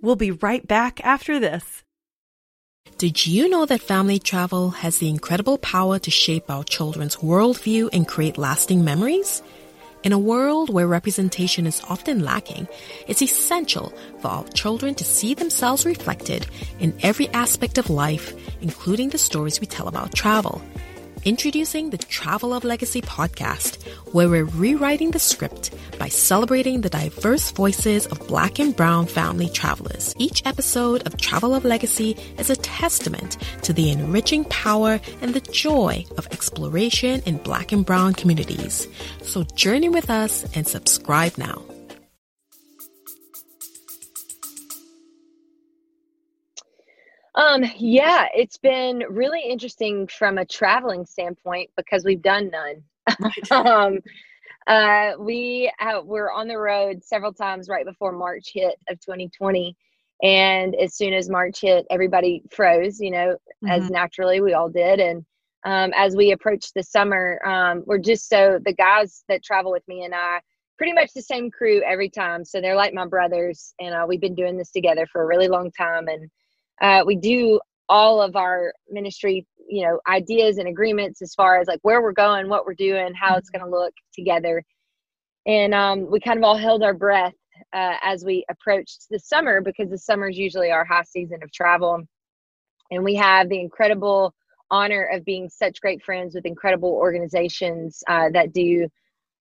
We'll 0.02 0.16
be 0.16 0.32
right 0.32 0.66
back 0.68 1.04
after 1.06 1.40
this. 1.40 1.84
Did 2.98 3.26
you 3.26 3.50
know 3.50 3.66
that 3.66 3.82
family 3.82 4.20
travel 4.20 4.70
has 4.70 5.00
the 5.00 5.10
incredible 5.10 5.58
power 5.58 6.00
to 6.00 6.12
shape 6.12 6.50
our 6.50 6.64
children's 6.64 7.18
worldview 7.18 7.90
and 7.92 8.08
create 8.08 8.38
lasting 8.38 8.86
memories? 8.86 9.42
In 10.04 10.12
a 10.12 10.20
world 10.20 10.70
where 10.70 10.86
representation 10.86 11.66
is 11.66 11.82
often 11.88 12.26
lacking, 12.26 12.68
it's 13.08 13.22
essential 13.22 13.94
for 14.20 14.28
our 14.28 14.44
children 14.50 14.96
to 14.96 15.04
see 15.06 15.34
themselves 15.34 15.86
reflected 15.86 16.46
in 16.78 16.94
every 17.02 17.30
aspect 17.30 17.78
of 17.78 17.90
life, 17.90 18.34
including 18.62 19.10
the 19.10 19.18
stories 19.18 19.62
we 19.62 19.68
tell 19.68 19.88
about 19.88 20.14
travel. 20.14 20.62
Introducing 21.26 21.90
the 21.90 21.98
Travel 21.98 22.54
of 22.54 22.66
Legacy 22.66 23.02
podcast, 23.02 23.82
where 24.12 24.28
we're 24.28 24.44
rewriting 24.44 25.12
the 25.12 25.20
script 25.20 25.74
by 25.98 26.10
celebrating 26.10 26.82
the 26.82 26.90
diverse 26.90 27.50
voices 27.52 28.06
of 28.08 28.28
Black 28.28 28.60
and 28.60 28.76
Brown 28.76 29.06
family 29.06 29.48
travelers. 29.48 30.14
Each 30.18 30.46
episode 30.46 31.08
of 31.08 31.16
Travel 31.16 31.56
of 31.56 31.64
Legacy 31.64 32.18
is 32.38 32.50
a 32.50 32.58
testament 32.58 33.38
to 33.62 33.72
the 33.72 33.90
enriching 33.90 34.44
power 34.46 35.00
and 35.22 35.34
the 35.34 35.40
joy 35.40 36.06
of 36.18 36.28
exploration 36.28 37.22
in 37.26 37.38
Black 37.38 37.72
and 37.72 37.86
Brown 37.86 38.14
communities. 38.14 38.90
So 39.22 39.44
journey 39.44 39.88
with 39.88 40.10
us 40.10 40.46
and 40.58 40.68
subscribe 40.68 41.38
now. 41.38 41.64
Um, 47.36 47.64
yeah, 47.78 48.28
it's 48.36 48.58
been 48.58 49.04
really 49.10 49.42
interesting 49.42 50.08
from 50.08 50.38
a 50.38 50.46
traveling 50.46 51.06
standpoint 51.06 51.72
because 51.76 52.06
we've 52.06 52.22
done 52.22 52.52
none. 52.52 52.84
um, 53.52 54.00
uh, 54.68 55.12
we 55.20 55.72
have, 55.80 56.06
were 56.06 56.32
on 56.32 56.48
the 56.48 56.58
road 56.58 57.04
several 57.04 57.34
times 57.34 57.70
right 57.70 57.86
before 57.86 58.12
March 58.12 58.52
hit 58.54 58.76
of 58.90 59.00
2020. 59.00 59.76
And 60.22 60.76
as 60.76 60.96
soon 60.96 61.14
as 61.14 61.30
March 61.30 61.62
hit, 61.62 61.86
everybody 61.90 62.44
froze, 62.52 63.00
you 63.00 63.12
know, 63.12 63.36
mm-hmm. 63.36 63.70
as 63.70 63.90
naturally 63.90 64.40
we 64.40 64.54
all 64.54 64.70
did. 64.70 65.00
And 65.00 65.26
um, 65.66 65.92
as 65.96 66.16
we 66.16 66.32
approached 66.32 66.74
the 66.76 66.84
summer, 66.84 67.42
um, 67.46 67.84
we're 67.86 67.98
just 67.98 68.30
so 68.30 68.60
the 68.64 68.74
guys 68.74 69.24
that 69.28 69.44
travel 69.44 69.72
with 69.72 69.88
me 69.88 70.04
and 70.04 70.14
I, 70.14 70.40
pretty 70.78 70.94
much 70.94 71.12
the 71.14 71.22
same 71.22 71.50
crew 71.52 71.82
every 71.84 72.10
time. 72.10 72.46
So 72.46 72.62
they're 72.62 72.76
like 72.76 72.94
my 72.94 73.06
brothers, 73.06 73.74
and 73.80 73.94
uh, 73.94 74.06
we've 74.08 74.22
been 74.22 74.36
doing 74.36 74.58
this 74.58 74.72
together 74.72 75.08
for 75.12 75.24
a 75.24 75.26
really 75.26 75.48
long 75.48 75.72
time. 75.72 76.08
And 76.08 76.30
uh, 76.82 77.04
we 77.06 77.16
do 77.16 77.60
all 77.90 78.22
of 78.22 78.36
our 78.36 78.74
ministry 78.90 79.46
you 79.68 79.86
know 79.86 80.00
ideas 80.08 80.58
and 80.58 80.68
agreements 80.68 81.22
as 81.22 81.34
far 81.34 81.60
as 81.60 81.68
like 81.68 81.80
where 81.84 82.02
we're 82.02 82.12
going 82.12 82.50
what 82.50 82.66
we're 82.66 82.74
doing 82.74 83.14
how 83.14 83.36
it's 83.36 83.50
mm-hmm. 83.50 83.60
going 83.60 83.72
to 83.72 83.78
look 83.78 83.94
together 84.14 84.64
and 85.46 85.74
um, 85.74 86.10
we 86.10 86.20
kind 86.20 86.38
of 86.38 86.44
all 86.44 86.58
held 86.58 86.84
our 86.84 86.94
breath 86.94 87.34
uh, 87.74 87.96
as 88.02 88.24
we 88.24 88.46
approached 88.50 89.08
the 89.10 89.20
summer 89.20 89.62
because 89.62 89.90
the 89.90 89.98
summer 89.98 90.30
is 90.30 90.38
usually 90.38 90.72
our 90.72 90.86
high 90.86 91.04
season 91.04 91.42
of 91.44 91.52
travel 91.52 92.02
and 92.92 93.04
we 93.04 93.16
have 93.16 93.50
the 93.50 93.60
incredible 93.60 94.34
honor 94.72 95.10
of 95.14 95.26
being 95.26 95.50
such 95.50 95.82
great 95.82 96.04
friends 96.04 96.34
with 96.34 96.46
incredible 96.46 96.90
organizations 96.90 98.04
uh, 98.08 98.30
that 98.32 98.54
do 98.54 98.88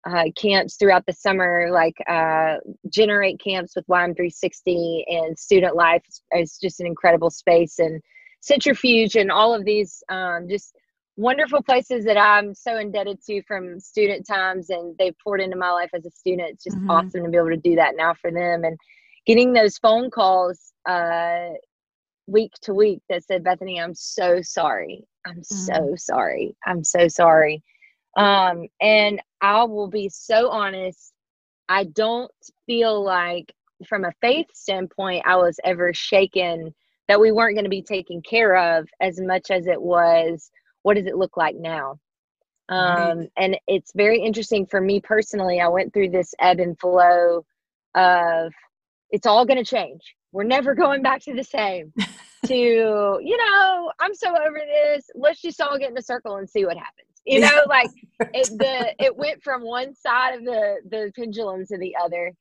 uh, 0.04 0.24
camps 0.36 0.76
throughout 0.76 1.06
the 1.06 1.12
summer, 1.12 1.68
like 1.70 1.96
uh, 2.08 2.56
Generate 2.88 3.40
camps 3.40 3.74
with 3.76 3.86
YM360 3.86 5.04
and 5.08 5.38
Student 5.38 5.76
Life 5.76 6.02
is 6.36 6.58
just 6.58 6.80
an 6.80 6.86
incredible 6.86 7.30
space, 7.30 7.78
and 7.78 8.00
Centrifuge 8.40 9.14
and 9.14 9.30
all 9.30 9.54
of 9.54 9.64
these 9.64 10.02
um, 10.08 10.48
just 10.48 10.74
wonderful 11.16 11.62
places 11.62 12.04
that 12.04 12.16
I'm 12.16 12.54
so 12.54 12.78
indebted 12.78 13.22
to 13.26 13.42
from 13.42 13.78
student 13.78 14.26
times, 14.26 14.70
and 14.70 14.96
they've 14.98 15.14
poured 15.22 15.40
into 15.40 15.56
my 15.56 15.70
life 15.70 15.90
as 15.94 16.04
a 16.06 16.10
student. 16.10 16.50
It's 16.50 16.64
just 16.64 16.76
mm-hmm. 16.76 16.90
awesome 16.90 17.22
to 17.22 17.30
be 17.30 17.36
able 17.36 17.50
to 17.50 17.56
do 17.56 17.76
that 17.76 17.94
now 17.96 18.14
for 18.14 18.30
them, 18.32 18.64
and 18.64 18.76
getting 19.26 19.52
those 19.52 19.78
phone 19.78 20.10
calls 20.10 20.72
uh, 20.88 21.50
week 22.26 22.52
to 22.62 22.74
week 22.74 23.00
that 23.08 23.24
said, 23.24 23.44
"Bethany, 23.44 23.80
I'm 23.80 23.94
so 23.94 24.42
sorry. 24.42 25.04
I'm 25.24 25.40
mm-hmm. 25.42 25.42
so 25.42 25.94
sorry. 25.96 26.56
I'm 26.66 26.82
so 26.82 27.08
sorry." 27.08 27.62
Um, 28.16 28.66
and 28.80 29.20
I 29.40 29.64
will 29.64 29.88
be 29.88 30.08
so 30.08 30.50
honest, 30.50 31.12
I 31.68 31.84
don't 31.84 32.30
feel 32.66 33.02
like, 33.02 33.52
from 33.88 34.04
a 34.04 34.12
faith 34.20 34.46
standpoint, 34.54 35.24
I 35.26 35.36
was 35.36 35.58
ever 35.64 35.92
shaken 35.92 36.72
that 37.08 37.20
we 37.20 37.32
weren't 37.32 37.56
going 37.56 37.64
to 37.64 37.70
be 37.70 37.82
taken 37.82 38.22
care 38.22 38.56
of 38.56 38.88
as 39.00 39.20
much 39.20 39.50
as 39.50 39.66
it 39.66 39.80
was 39.80 40.50
what 40.82 40.94
does 40.94 41.06
it 41.06 41.16
look 41.16 41.36
like 41.36 41.56
now? 41.56 41.98
Um, 42.68 43.18
right. 43.18 43.30
And 43.36 43.56
it's 43.66 43.92
very 43.94 44.20
interesting 44.20 44.66
for 44.66 44.80
me 44.80 45.00
personally. 45.00 45.60
I 45.60 45.68
went 45.68 45.92
through 45.92 46.10
this 46.10 46.34
ebb 46.40 46.60
and 46.60 46.78
flow 46.78 47.44
of 47.94 48.52
it's 49.10 49.26
all 49.26 49.44
going 49.44 49.62
to 49.62 49.68
change. 49.68 50.14
We're 50.32 50.44
never 50.44 50.74
going 50.76 51.02
back 51.02 51.22
to 51.22 51.34
the 51.34 51.44
same. 51.44 51.92
to, 52.46 52.54
you 52.54 53.36
know, 53.36 53.92
I'm 54.00 54.14
so 54.14 54.30
over 54.30 54.60
this. 54.66 55.08
Let's 55.14 55.40
just 55.40 55.60
all 55.60 55.78
get 55.78 55.90
in 55.90 55.98
a 55.98 56.02
circle 56.02 56.36
and 56.36 56.48
see 56.48 56.64
what 56.64 56.76
happens 56.76 57.11
you 57.24 57.40
know 57.40 57.64
like 57.68 57.90
it 58.20 58.48
the 58.58 58.94
it 58.98 59.16
went 59.16 59.42
from 59.42 59.62
one 59.62 59.94
side 59.94 60.34
of 60.34 60.44
the 60.44 60.76
the 60.88 61.12
pendulum 61.16 61.64
to 61.66 61.78
the 61.78 61.94
other. 62.02 62.32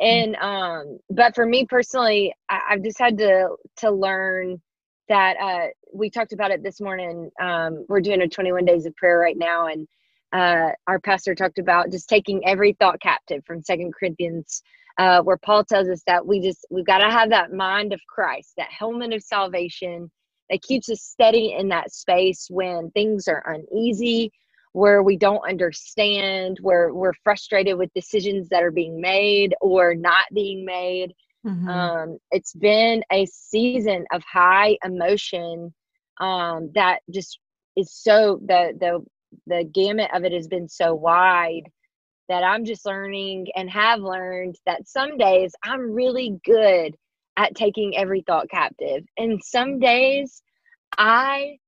And 0.00 0.36
um 0.36 0.98
but 1.10 1.34
for 1.34 1.46
me 1.46 1.66
personally 1.66 2.34
I, 2.48 2.60
have 2.70 2.82
just 2.82 2.98
had 2.98 3.18
to 3.18 3.50
to 3.78 3.90
learn 3.90 4.60
that 5.08 5.36
uh 5.40 5.66
we 5.92 6.10
talked 6.10 6.32
about 6.32 6.50
it 6.50 6.62
this 6.62 6.80
morning. 6.80 7.30
Um 7.40 7.84
we're 7.88 8.00
doing 8.00 8.22
a 8.22 8.28
21 8.28 8.64
days 8.64 8.86
of 8.86 8.96
prayer 8.96 9.18
right 9.18 9.38
now. 9.38 9.66
And 9.66 9.86
uh 10.32 10.72
our 10.86 10.98
pastor 11.00 11.34
talked 11.34 11.58
about 11.58 11.90
just 11.90 12.08
taking 12.08 12.46
every 12.46 12.72
thought 12.74 13.00
captive 13.00 13.42
from 13.46 13.62
second 13.62 13.92
corinthians 13.94 14.62
uh 14.98 15.22
where 15.22 15.38
paul 15.38 15.64
tells 15.64 15.88
us 15.88 16.02
that 16.06 16.26
we 16.26 16.40
just 16.40 16.66
we've 16.70 16.86
got 16.86 16.98
to 16.98 17.10
have 17.10 17.30
that 17.30 17.52
mind 17.52 17.92
of 17.92 18.00
christ 18.08 18.52
that 18.56 18.68
helmet 18.70 19.12
of 19.12 19.22
salvation 19.22 20.10
that 20.50 20.62
keeps 20.62 20.88
us 20.88 21.02
steady 21.02 21.54
in 21.58 21.68
that 21.68 21.92
space 21.92 22.46
when 22.50 22.90
things 22.90 23.28
are 23.28 23.44
uneasy, 23.46 24.30
where 24.72 25.02
we 25.02 25.16
don't 25.16 25.48
understand, 25.48 26.58
where 26.60 26.92
we're 26.92 27.12
frustrated 27.24 27.78
with 27.78 27.92
decisions 27.94 28.48
that 28.48 28.62
are 28.62 28.70
being 28.70 29.00
made 29.00 29.54
or 29.60 29.94
not 29.94 30.24
being 30.34 30.64
made. 30.64 31.12
Mm-hmm. 31.46 31.68
Um, 31.68 32.18
it's 32.30 32.54
been 32.54 33.02
a 33.12 33.26
season 33.26 34.04
of 34.12 34.22
high 34.22 34.76
emotion 34.84 35.72
um, 36.20 36.70
that 36.74 37.00
just 37.10 37.38
is 37.76 37.92
so 37.92 38.40
the 38.46 38.72
the 38.78 39.04
the 39.46 39.64
gamut 39.72 40.10
of 40.14 40.24
it 40.24 40.32
has 40.32 40.46
been 40.46 40.68
so 40.68 40.94
wide 40.94 41.64
that 42.28 42.44
I'm 42.44 42.64
just 42.64 42.86
learning 42.86 43.46
and 43.56 43.68
have 43.70 44.00
learned 44.00 44.56
that 44.66 44.86
some 44.86 45.16
days 45.16 45.52
I'm 45.64 45.92
really 45.92 46.38
good 46.44 46.94
at 47.36 47.54
taking 47.54 47.96
every 47.96 48.22
thought 48.22 48.50
captive. 48.50 49.04
And 49.16 49.42
some 49.42 49.78
days 49.78 50.42
I 50.98 51.58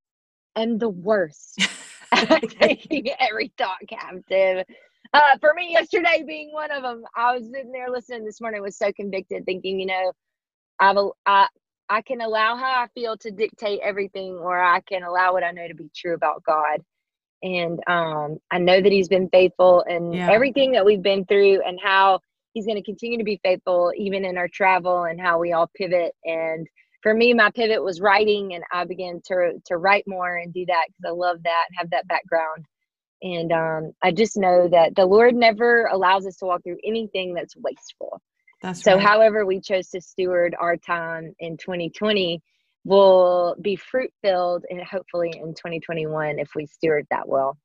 am 0.56 0.78
the 0.78 0.88
worst 0.88 1.58
at 2.12 2.48
taking 2.60 3.08
every 3.18 3.52
thought 3.56 3.80
captive. 3.88 4.64
Uh, 5.12 5.38
for 5.40 5.54
me, 5.54 5.70
yesterday 5.70 6.24
being 6.26 6.52
one 6.52 6.72
of 6.72 6.82
them, 6.82 7.04
I 7.14 7.36
was 7.36 7.48
sitting 7.48 7.70
there 7.72 7.90
listening 7.90 8.24
this 8.24 8.40
morning, 8.40 8.62
was 8.62 8.76
so 8.76 8.92
convicted, 8.92 9.46
thinking, 9.46 9.78
you 9.78 9.86
know, 9.86 10.12
I've, 10.80 10.96
I, 11.24 11.46
I 11.88 12.02
can 12.02 12.20
allow 12.20 12.56
how 12.56 12.82
I 12.82 12.88
feel 12.94 13.16
to 13.18 13.30
dictate 13.30 13.80
everything, 13.82 14.34
or 14.34 14.60
I 14.60 14.80
can 14.80 15.04
allow 15.04 15.32
what 15.32 15.44
I 15.44 15.52
know 15.52 15.68
to 15.68 15.74
be 15.74 15.90
true 15.94 16.14
about 16.14 16.42
God. 16.42 16.80
And 17.42 17.78
um, 17.86 18.38
I 18.50 18.58
know 18.58 18.80
that 18.80 18.90
He's 18.90 19.08
been 19.08 19.28
faithful 19.28 19.84
and 19.86 20.14
yeah. 20.14 20.30
everything 20.32 20.72
that 20.72 20.84
we've 20.84 21.02
been 21.02 21.26
through, 21.26 21.62
and 21.62 21.78
how 21.80 22.20
he's 22.54 22.66
going 22.66 22.78
to 22.78 22.82
continue 22.82 23.18
to 23.18 23.24
be 23.24 23.40
faithful 23.44 23.92
even 23.96 24.24
in 24.24 24.38
our 24.38 24.48
travel 24.48 25.04
and 25.04 25.20
how 25.20 25.38
we 25.38 25.52
all 25.52 25.70
pivot. 25.76 26.14
And 26.24 26.66
for 27.04 27.12
me 27.12 27.34
my 27.34 27.50
pivot 27.50 27.84
was 27.84 28.00
writing 28.00 28.54
and 28.54 28.64
i 28.72 28.84
began 28.84 29.20
to 29.26 29.52
to 29.66 29.76
write 29.76 30.04
more 30.08 30.36
and 30.36 30.52
do 30.54 30.64
that 30.66 30.86
because 30.88 31.12
i 31.12 31.14
love 31.14 31.36
that 31.44 31.66
and 31.68 31.78
have 31.78 31.90
that 31.90 32.08
background. 32.08 32.64
And 33.22 33.52
um, 33.52 33.92
i 34.02 34.10
just 34.10 34.36
know 34.36 34.68
that 34.68 34.96
the 34.96 35.06
lord 35.06 35.34
never 35.34 35.84
allows 35.84 36.26
us 36.26 36.36
to 36.38 36.46
walk 36.46 36.64
through 36.64 36.78
anything 36.84 37.34
that's 37.34 37.54
wasteful. 37.56 38.20
That's 38.62 38.82
so 38.82 38.94
right. 38.94 39.04
however 39.04 39.44
we 39.44 39.60
chose 39.60 39.90
to 39.90 40.00
steward 40.00 40.56
our 40.58 40.76
time 40.76 41.34
in 41.38 41.58
2020 41.58 42.40
will 42.86 43.56
be 43.60 43.76
fruit 43.76 44.10
filled 44.22 44.64
and 44.68 44.82
hopefully 44.82 45.30
in 45.34 45.54
2021 45.54 46.38
if 46.38 46.50
we 46.54 46.66
steward 46.66 47.06
that 47.10 47.28
well 47.28 47.56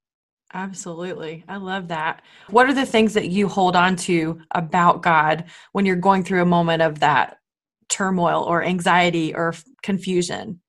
Absolutely. 0.54 1.44
I 1.48 1.58
love 1.58 1.90
that. 1.90 2.22
What 2.50 2.68
are 2.68 2.74
the 2.74 2.86
things 2.86 3.14
that 3.14 3.30
you 3.30 3.48
hold 3.48 3.76
on 3.76 3.96
to 3.98 4.42
about 4.52 5.04
God 5.04 5.46
when 5.74 5.86
you're 5.86 5.96
going 5.96 6.24
through 6.24 6.42
a 6.42 6.46
moment 6.46 6.82
of 6.82 7.00
that 7.00 7.40
turmoil 7.88 8.44
or 8.44 8.64
anxiety 8.64 9.34
or 9.34 9.54
confusion? 9.84 10.60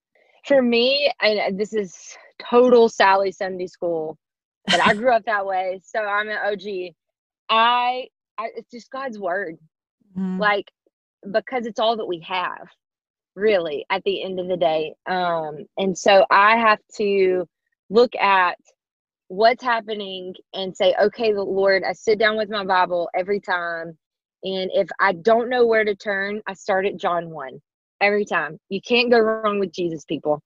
For 0.46 0.60
me, 0.60 1.10
and 1.20 1.58
this 1.58 1.72
is 1.72 1.96
total 2.48 2.88
Sally 2.88 3.32
Sunday 3.32 3.66
school, 3.66 4.18
but 4.70 4.80
I 4.80 4.94
grew 4.94 5.12
up 5.12 5.24
that 5.24 5.46
way. 5.46 5.80
So 5.84 6.00
I'm 6.00 6.28
an 6.28 6.38
OG. 6.44 6.94
I 7.48 8.08
I, 8.38 8.48
it's 8.56 8.70
just 8.70 8.90
God's 8.90 9.18
word. 9.18 9.56
Mhm. 10.16 10.38
Like 10.38 10.70
because 11.30 11.66
it's 11.66 11.78
all 11.78 11.96
that 11.96 12.06
we 12.06 12.20
have, 12.20 12.68
really, 13.34 13.84
at 13.90 14.02
the 14.04 14.22
end 14.22 14.40
of 14.40 14.48
the 14.48 14.56
day. 14.56 14.94
Um, 15.06 15.66
and 15.76 15.96
so 15.96 16.24
I 16.30 16.56
have 16.56 16.80
to 16.96 17.46
look 17.90 18.14
at 18.16 18.56
what's 19.30 19.62
happening 19.62 20.34
and 20.54 20.76
say, 20.76 20.92
okay, 21.00 21.32
the 21.32 21.40
Lord, 21.40 21.84
I 21.88 21.92
sit 21.92 22.18
down 22.18 22.36
with 22.36 22.50
my 22.50 22.64
Bible 22.64 23.08
every 23.14 23.38
time. 23.38 23.96
And 24.42 24.70
if 24.74 24.88
I 24.98 25.12
don't 25.12 25.48
know 25.48 25.64
where 25.64 25.84
to 25.84 25.94
turn, 25.94 26.42
I 26.48 26.54
start 26.54 26.84
at 26.84 26.96
John 26.96 27.30
1 27.30 27.60
every 28.00 28.24
time. 28.24 28.58
You 28.70 28.80
can't 28.80 29.08
go 29.08 29.20
wrong 29.20 29.60
with 29.60 29.72
Jesus, 29.72 30.04
people. 30.04 30.42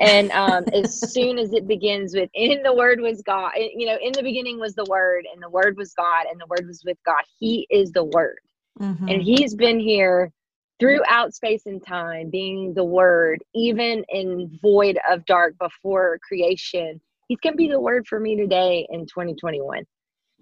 And 0.00 0.32
um, 0.32 0.64
as 0.74 1.12
soon 1.12 1.38
as 1.38 1.52
it 1.52 1.68
begins 1.68 2.12
with, 2.12 2.28
in 2.34 2.64
the 2.64 2.74
Word 2.74 3.00
was 3.00 3.22
God, 3.22 3.52
you 3.56 3.86
know, 3.86 3.96
in 4.02 4.10
the 4.12 4.24
beginning 4.24 4.58
was 4.58 4.74
the 4.74 4.86
Word, 4.88 5.24
and 5.32 5.40
the 5.40 5.50
Word 5.50 5.76
was 5.76 5.94
God, 5.94 6.26
and 6.28 6.40
the 6.40 6.46
Word 6.48 6.66
was 6.66 6.82
with 6.84 6.98
God. 7.06 7.22
He 7.38 7.68
is 7.70 7.92
the 7.92 8.04
Word. 8.04 8.40
Mhm. 8.80 9.12
And 9.12 9.22
He's 9.22 9.54
been 9.54 9.78
here 9.78 10.32
throughout 10.80 11.34
space 11.34 11.66
and 11.66 11.84
time, 11.86 12.30
being 12.30 12.74
the 12.74 12.84
Word, 12.84 13.44
even 13.54 14.04
in 14.08 14.58
void 14.60 14.98
of 15.08 15.24
dark 15.24 15.56
before 15.58 16.18
creation. 16.26 17.00
He's 17.28 17.40
going 17.40 17.54
to 17.54 17.58
be 17.58 17.68
the 17.68 17.80
Word 17.80 18.06
for 18.08 18.20
me 18.20 18.36
today 18.36 18.86
in 18.90 19.02
2021. 19.02 19.84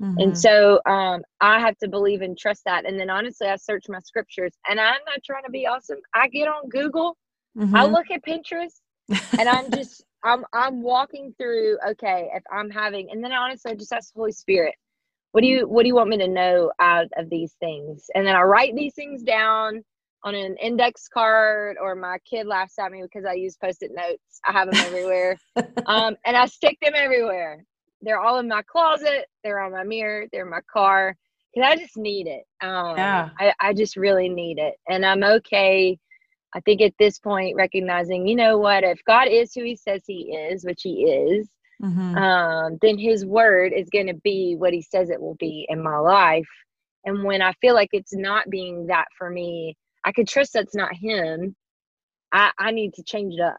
Mhm. 0.01 0.16
And 0.18 0.37
so 0.37 0.81
um, 0.87 1.22
I 1.40 1.61
have 1.61 1.77
to 1.79 1.88
believe 1.88 2.22
and 2.22 2.38
trust 2.38 2.62
that. 2.66 2.87
And 2.87 3.01
then 3.01 3.11
honestly, 3.11 3.49
I 3.49 3.57
search 3.57 3.85
my 3.88 4.01
scriptures 4.01 4.53
and 4.68 4.81
I'm 4.81 5.01
not 5.07 5.25
trying 5.25 5.44
to 5.44 5.51
be 5.51 5.66
awesome. 5.66 5.99
I 6.14 6.29
get 6.29 6.49
on 6.49 6.68
Google, 6.70 7.16
I 7.75 7.87
Mhm. 7.87 7.87
look 7.87 8.07
at 8.12 8.25
Pinterest, 8.25 8.81
and 9.38 9.49
I'm 9.49 9.72
just 9.72 10.05
I'm 10.25 10.44
I'm 10.55 10.83
walking 10.83 11.35
through, 11.38 11.79
okay, 11.90 12.31
if 12.35 12.42
I'm 12.53 12.70
having 12.70 13.11
and 13.11 13.25
then 13.25 13.33
honestly 13.33 13.72
I 13.72 13.77
just 13.77 13.92
ask 13.92 14.12
the 14.14 14.20
Holy 14.20 14.33
Spirit, 14.33 14.75
what 15.33 15.42
do 15.42 15.49
you 15.49 15.68
what 15.68 15.83
do 15.85 15.88
you 15.88 15.96
want 15.96 16.11
me 16.11 16.18
to 16.18 16.29
know 16.29 16.72
out 16.81 17.09
of 17.18 17.31
these 17.31 17.55
things? 17.61 18.07
And 18.14 18.27
then 18.27 18.37
I 18.37 18.42
write 18.42 18.75
these 18.77 18.94
things 18.94 19.22
down 19.22 19.85
on 20.26 20.34
an 20.34 20.56
index 20.60 21.08
card 21.08 21.76
or 21.80 21.94
my 21.94 22.18
kid 22.28 22.46
laughs 22.46 22.78
at 22.80 22.90
me 22.90 23.00
because 23.02 23.24
I 23.24 23.34
use 23.34 23.56
post-it 23.56 23.92
notes. 23.94 24.40
I 24.46 24.52
have 24.52 24.66
them 24.68 24.80
everywhere. 24.80 25.38
um, 25.86 26.16
and 26.26 26.36
I 26.36 26.46
stick 26.46 26.76
them 26.82 26.94
everywhere. 26.96 27.64
They're 28.02 28.20
all 28.20 28.40
in 28.40 28.48
my 28.48 28.62
closet. 28.62 29.26
They're 29.44 29.60
on 29.60 29.70
my 29.72 29.84
mirror. 29.84 30.26
They're 30.32 30.44
in 30.44 30.50
my 30.50 30.62
car. 30.70 31.14
Because 31.54 31.70
I 31.70 31.76
just 31.76 31.96
need 31.96 32.26
it. 32.26 32.42
Um, 32.60 32.96
Yeah. 32.96 33.28
I, 33.38 33.54
I 33.60 33.72
just 33.72 33.96
really 33.96 34.28
need 34.28 34.58
it. 34.58 34.74
And 34.88 35.06
I'm 35.06 35.22
okay. 35.22 35.96
I 36.54 36.60
think 36.60 36.80
at 36.82 36.94
this 36.98 37.20
point, 37.20 37.54
recognizing, 37.56 38.26
you 38.26 38.34
know 38.34 38.58
what, 38.58 38.82
if 38.82 38.98
God 39.06 39.28
is 39.28 39.54
who 39.54 39.62
he 39.62 39.76
says 39.76 40.02
he 40.06 40.34
is, 40.34 40.64
which 40.64 40.82
he 40.82 41.04
is, 41.04 41.48
Mhm. 41.82 42.16
um, 42.16 42.78
then 42.80 42.98
his 42.98 43.26
word 43.26 43.72
is 43.74 43.90
going 43.90 44.06
to 44.06 44.14
be 44.14 44.56
what 44.56 44.72
he 44.72 44.80
says 44.82 45.10
it 45.10 45.20
will 45.20 45.36
be 45.36 45.66
in 45.68 45.82
my 45.82 45.98
life. 45.98 46.48
And 47.04 47.22
when 47.22 47.42
I 47.42 47.52
feel 47.60 47.74
like 47.74 47.90
it's 47.92 48.14
not 48.14 48.48
being 48.48 48.86
that 48.86 49.06
for 49.18 49.30
me, 49.30 49.76
I 50.07 50.12
could 50.12 50.29
trust 50.29 50.55
that's 50.55 50.75
not 50.75 50.95
him. 50.95 51.55
I, 52.33 52.51
I 52.59 52.71
need 52.71 52.95
to 52.95 53.03
change 53.03 53.35
it 53.35 53.40
up. 53.40 53.59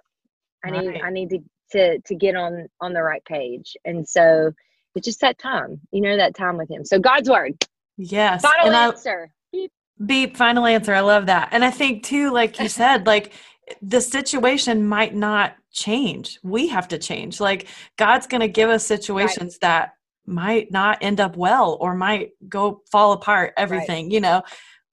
I 0.65 0.71
need 0.71 0.87
Right. 0.87 1.03
I 1.03 1.11
need 1.11 1.29
to, 1.29 1.39
to 1.73 1.99
to 1.99 2.15
get 2.15 2.35
on 2.35 2.67
on 2.81 2.93
the 2.93 3.03
right 3.03 3.23
page. 3.25 3.75
And 3.85 4.07
so 4.07 4.51
it's 4.95 5.05
just 5.05 5.21
that 5.21 5.37
time, 5.37 5.79
you 5.91 6.01
know, 6.01 6.17
that 6.17 6.35
time 6.35 6.57
with 6.57 6.69
him. 6.69 6.83
So 6.83 6.99
God's 6.99 7.29
word. 7.29 7.53
Yes. 7.97 8.41
Final 8.41 8.67
and 8.67 8.75
I, 8.75 8.87
answer. 8.87 9.31
Beep. 9.51 9.71
Beep, 10.05 10.37
final 10.37 10.65
answer. 10.65 10.93
I 10.93 11.01
love 11.01 11.27
that. 11.27 11.49
And 11.51 11.63
I 11.63 11.71
think 11.71 12.03
too, 12.03 12.31
like 12.31 12.59
you 12.59 12.69
said, 12.69 13.05
like 13.05 13.33
the 13.81 14.01
situation 14.01 14.87
might 14.87 15.13
not 15.13 15.55
change. 15.71 16.39
We 16.43 16.67
have 16.69 16.87
to 16.89 16.97
change. 16.97 17.39
Like 17.39 17.67
God's 17.97 18.27
going 18.27 18.41
to 18.41 18.47
give 18.47 18.69
us 18.69 18.85
situations 18.85 19.57
that 19.59 19.93
might 20.25 20.71
not 20.71 20.99
end 21.01 21.19
up 21.19 21.35
well 21.37 21.77
or 21.79 21.95
might 21.95 22.31
go 22.47 22.81
fall 22.91 23.13
apart, 23.13 23.53
everything, 23.57 24.11
you 24.11 24.19
know. 24.21 24.43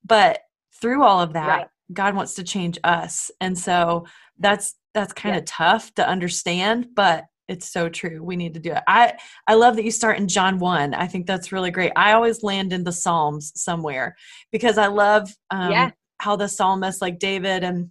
But 0.05 0.41
through 0.85 1.03
all 1.03 1.19
of 1.23 1.33
that, 1.33 1.47
Right. 1.49 1.67
God 1.95 2.15
wants 2.15 2.35
to 2.35 2.45
change 2.45 2.79
us. 2.85 3.31
And 3.41 3.59
so 3.59 4.05
that's 4.39 4.75
that's 4.93 5.15
kind 5.15 5.35
Yeah. 5.35 5.39
of 5.41 5.45
tough 5.47 5.95
to 5.95 6.07
understand, 6.07 6.89
but 6.95 7.25
it's 7.49 7.73
so 7.73 7.89
true. 7.89 8.23
We 8.23 8.37
need 8.37 8.53
to 8.55 8.61
do 8.61 8.73
it. 8.73 8.83
I 8.87 9.15
I 9.47 9.55
love 9.55 9.77
that 9.77 9.85
you 9.85 9.91
start 9.91 10.19
in 10.19 10.29
John 10.29 10.59
1. 10.59 10.93
I 10.93 11.07
think 11.07 11.27
that's 11.27 11.53
really 11.53 11.71
great. 11.71 11.93
I 11.97 12.13
always 12.13 12.43
land 12.43 12.73
in 12.75 12.85
the 12.85 12.93
Psalms 12.93 13.51
somewhere 13.55 14.15
because 14.53 14.77
I 14.77 14.89
love 14.89 15.35
um, 15.51 15.71
Yeah. 15.71 15.91
how 16.19 16.37
the 16.37 16.49
psalmist, 16.49 17.01
like 17.01 17.19
David 17.19 17.65
and 17.65 17.91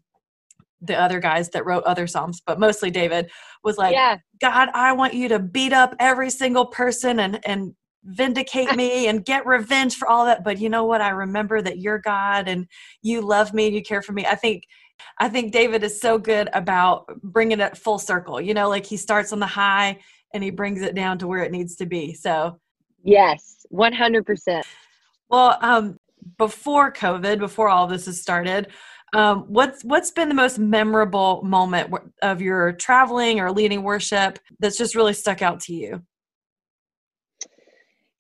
the 0.82 0.96
other 1.00 1.20
guys 1.20 1.50
that 1.50 1.66
wrote 1.66 1.84
other 1.86 2.06
psalms, 2.08 2.42
but 2.46 2.60
mostly 2.60 2.92
David, 2.92 3.32
was 3.64 3.78
like, 3.78 3.94
yeah. 3.94 4.18
God, 4.40 4.70
I 4.74 4.92
want 4.94 5.14
you 5.16 5.30
to 5.30 5.40
beat 5.40 5.74
up 5.74 5.96
every 6.00 6.30
single 6.30 6.68
person 6.68 7.20
and 7.20 7.40
and 7.46 7.74
vindicate 8.06 8.76
me 8.76 9.08
and 9.08 9.26
get 9.26 9.46
revenge 9.46 9.96
for 9.96 10.08
all 10.08 10.26
that. 10.26 10.44
But 10.44 10.60
you 10.60 10.70
know 10.70 10.86
what? 10.86 11.02
I 11.02 11.10
remember 11.10 11.62
that 11.62 11.80
you're 11.80 12.00
God 12.00 12.48
and 12.48 12.68
you 13.02 13.22
love 13.22 13.54
me 13.54 13.68
and 13.68 13.76
you 13.76 13.82
care 13.82 14.02
for 14.02 14.14
me. 14.14 14.26
I 14.26 14.36
think 14.36 14.68
I 15.20 15.28
think 15.30 15.52
David 15.52 15.84
is 15.84 16.00
so 16.00 16.18
good 16.18 16.50
about 16.54 17.06
bringing 17.24 17.60
it 17.60 17.78
full 17.78 18.00
circle. 18.00 18.40
You 18.40 18.54
know, 18.54 18.70
like 18.70 18.86
he 18.86 18.98
starts 18.98 19.34
on 19.34 19.40
the 19.40 19.48
high 19.48 20.00
and 20.34 20.44
he 20.44 20.52
brings 20.52 20.82
it 20.82 20.96
down 20.96 21.18
to 21.20 21.28
where 21.28 21.44
it 21.44 21.52
needs 21.52 21.76
to 21.78 21.86
be. 21.86 22.14
So 22.14 22.60
Yes. 23.04 23.66
One 23.70 23.94
hundred 23.94 24.26
percent. 24.26 24.66
well, 25.30 25.58
um, 25.62 26.00
before 26.38 26.92
COVID, 26.92 27.40
before 27.40 27.70
all 27.70 27.88
this 27.88 28.06
has 28.06 28.22
started, 28.22 28.68
um, 29.14 29.42
what's 29.48 29.84
what's 29.84 30.12
been 30.12 30.30
the 30.30 30.36
most 30.36 30.58
memorable 30.58 31.42
moment 31.44 31.94
of 32.22 32.42
your 32.42 32.74
traveling 32.74 33.40
or 33.40 33.52
leading 33.52 33.84
worship 33.84 34.40
that's 34.60 34.78
just 34.78 34.96
really 34.96 35.14
stuck 35.14 35.42
out 35.42 35.60
to 35.62 35.74
you? 35.74 36.02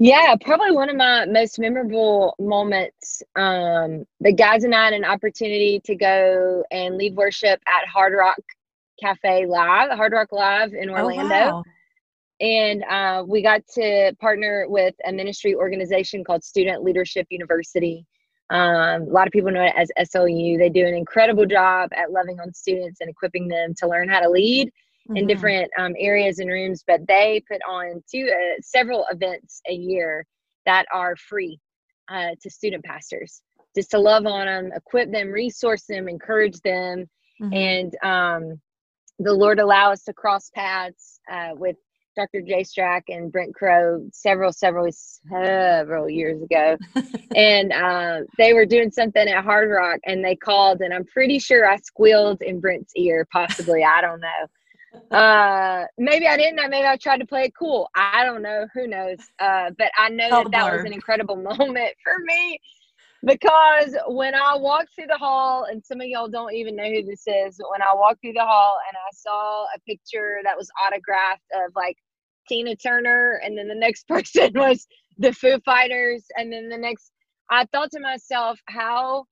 Yeah, 0.04 0.36
probably 0.42 0.74
one 0.74 0.89
of 0.89 0.98
my 0.98 1.26
most 1.28 1.58
memorable 1.58 2.36
moments. 2.38 3.24
Um, 3.38 4.04
the 4.20 4.34
guys 4.34 4.66
and 4.66 4.76
I 4.76 4.84
had 4.84 4.94
an 4.94 5.06
opportunity 5.06 5.80
to 5.86 5.96
go 5.96 6.66
and 6.72 6.98
lead 6.98 7.16
worship 7.16 7.62
at 7.66 7.88
Hard 7.88 8.12
Rock 8.13 8.42
Cafe 9.00 9.46
Live, 9.46 9.92
Hard 9.92 10.12
Rock 10.12 10.34
Live 10.34 10.74
in 10.74 10.89
Orlando. 10.89 11.34
Oh, 11.34 11.52
wow. 11.52 11.63
and 12.42 12.84
uh, 12.84 13.24
we 13.26 13.42
got 13.42 13.66
to 13.76 14.13
partner 14.20 14.66
with 14.68 14.94
a 15.08 15.13
ministry 15.13 15.56
organization 15.56 16.26
called 16.26 16.44
Student 16.44 16.84
Leadership 16.84 17.26
University. 17.30 18.06
Um, 18.50 19.04
a 19.04 19.06
lot 19.06 19.26
of 19.26 19.32
people 19.32 19.52
know 19.52 19.63
it 19.63 19.74
as 19.78 19.89
SLU. 19.98 20.58
They 20.58 20.68
do 20.68 20.86
an 20.86 20.96
incredible 20.96 21.46
job 21.46 21.92
at 21.96 22.12
loving 22.12 22.42
on 22.42 22.54
students 22.54 23.00
and 23.00 23.10
equipping 23.10 23.48
them 23.48 23.74
to 23.78 23.88
learn 23.88 24.10
how 24.10 24.20
to 24.20 24.30
lead 24.30 24.70
in 25.16 25.26
Mhm. 25.26 25.28
different 25.28 25.72
um, 25.78 25.94
areas 25.98 26.39
and 26.39 26.50
rooms. 26.50 26.84
But 26.86 27.06
they 27.08 27.44
put 27.50 27.62
on 27.68 28.04
two 28.10 28.30
uh, 28.32 28.62
several 28.62 29.06
events 29.12 29.62
a 29.68 29.74
year 29.74 30.26
that 30.66 30.86
are 30.94 31.16
free 31.16 31.60
uh, 32.10 32.32
to 32.42 32.50
student 32.50 32.84
pastors, 32.84 33.42
just 33.76 33.92
to 33.92 34.00
love 34.00 34.26
on 34.26 34.46
them, 34.46 34.72
equip 34.76 35.12
them, 35.12 35.30
resource 35.32 35.86
them, 35.86 36.08
encourage 36.08 36.60
them, 36.62 37.10
Mhm. 37.42 37.54
and 37.56 37.96
um, 38.04 38.62
the 39.20 39.34
Lord 39.34 39.60
allow 39.60 39.92
us 39.92 40.04
to 40.06 40.13
cross 40.13 40.50
paths 40.56 41.20
uh, 41.32 41.52
with 41.56 41.76
Dr. 42.16 42.42
Jay 42.42 42.62
Strack 42.63 43.04
and 43.10 43.32
Brent 43.32 43.56
Crowe 43.56 44.08
several, 44.12 44.52
several, 44.54 44.88
several 44.92 46.10
years 46.10 46.42
ago, 46.44 46.78
and 47.36 47.72
uh, 47.74 48.22
they 48.38 48.54
were 48.54 48.66
doing 48.66 48.92
something 48.92 49.28
at 49.28 49.44
Hard 49.44 49.72
Rock, 49.72 50.00
and 50.06 50.24
they 50.24 50.36
called, 50.36 50.82
and 50.82 50.94
I'm 50.94 51.06
pretty 51.06 51.39
sure 51.39 51.68
I 51.68 51.78
squealed 51.78 52.42
in 52.42 52.60
Brent's 52.60 52.94
ear, 52.96 53.28
possibly, 53.32 53.84
I 53.84 54.02
don't 54.02 54.20
know. 54.20 54.48
Uh, 55.12 55.86
maybe 55.98 56.28
I 56.28 56.38
didn't. 56.38 56.70
Maybe 56.70 56.88
I 56.88 56.98
tried 56.98 57.20
to 57.20 57.28
play 57.28 57.44
it 57.46 57.54
cool. 57.58 57.90
I 57.96 58.24
don't 58.26 58.42
know. 58.42 58.68
Who 58.74 58.88
knows? 58.88 59.18
Uh, 59.40 59.72
but 59.78 59.92
I 59.98 60.10
know 60.10 60.36
that 60.36 60.52
that 60.52 60.72
was 60.72 60.84
an 60.86 60.94
incredible 60.94 61.36
moment 61.60 61.94
for 62.04 62.16
me 62.26 62.60
because 63.26 63.96
when 64.08 64.36
I 64.36 64.56
walked 64.58 64.96
through 64.96 65.08
the 65.08 65.18
hall, 65.18 65.66
and 65.70 65.84
some 65.86 66.02
of 66.02 66.08
y'all 66.08 66.28
don't 66.28 66.54
even 66.54 66.76
know 66.76 66.90
who 66.90 67.04
this 67.04 67.24
is, 67.28 67.58
but 67.58 67.72
when 67.72 67.82
I 67.82 67.96
walked 67.96 68.22
through 68.22 68.34
the 68.34 68.46
hall 68.46 68.78
and 68.90 68.98
I 68.98 69.10
saw 69.16 69.64
a 69.66 69.80
picture 69.88 70.40
that 70.44 70.58
was 70.58 70.70
autographed 70.86 71.44
of 71.56 71.72
like 71.76 71.98
Tina 72.48 72.76
Turner, 72.76 73.40
and 73.44 73.58
then 73.58 73.68
the 73.68 73.76
next 73.76 74.08
person 74.10 74.52
was 74.56 74.88
the 75.18 75.34
Foo 75.34 75.60
Fighters, 75.66 76.26
and 76.38 76.52
then 76.52 76.70
the 76.70 76.78
next, 76.78 77.12
I 77.50 77.66
thought 77.72 77.92
to 77.92 78.00
myself, 78.00 78.60
how, 78.68 79.26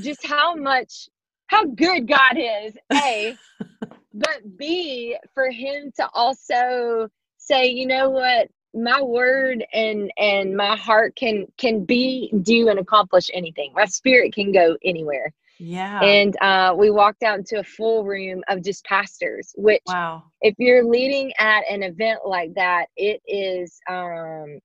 just 0.00 0.26
how 0.26 0.54
much, 0.54 1.08
how 1.48 1.64
good 1.64 2.08
God 2.08 2.36
is, 2.36 2.76
A, 2.94 3.38
but 4.18 4.56
B, 4.56 5.16
for 5.34 5.50
Him 5.50 5.92
to 5.96 6.08
also 6.12 7.08
say, 7.38 7.66
you 7.68 7.86
know 7.86 8.10
what, 8.10 8.48
my 8.74 9.00
word 9.00 9.64
and 9.72 10.12
and 10.18 10.56
my 10.56 10.76
heart 10.76 11.16
can 11.16 11.46
can 11.56 11.84
be 11.84 12.30
do 12.42 12.68
and 12.68 12.78
accomplish 12.78 13.30
anything 13.32 13.72
my 13.74 13.86
spirit 13.86 14.34
can 14.34 14.52
go 14.52 14.76
anywhere 14.84 15.32
yeah. 15.58 16.00
and 16.00 16.36
uh 16.42 16.74
we 16.76 16.90
walked 16.90 17.22
out 17.22 17.38
into 17.38 17.58
a 17.58 17.64
full 17.64 18.04
room 18.04 18.42
of 18.48 18.62
just 18.62 18.84
pastors 18.84 19.52
which 19.56 19.82
wow. 19.86 20.22
if 20.42 20.54
you're 20.58 20.84
leading 20.84 21.32
at 21.38 21.62
an 21.70 21.82
event 21.82 22.20
like 22.26 22.54
that 22.54 22.86
it 22.96 23.20
is 23.26 23.80
um 23.88 24.58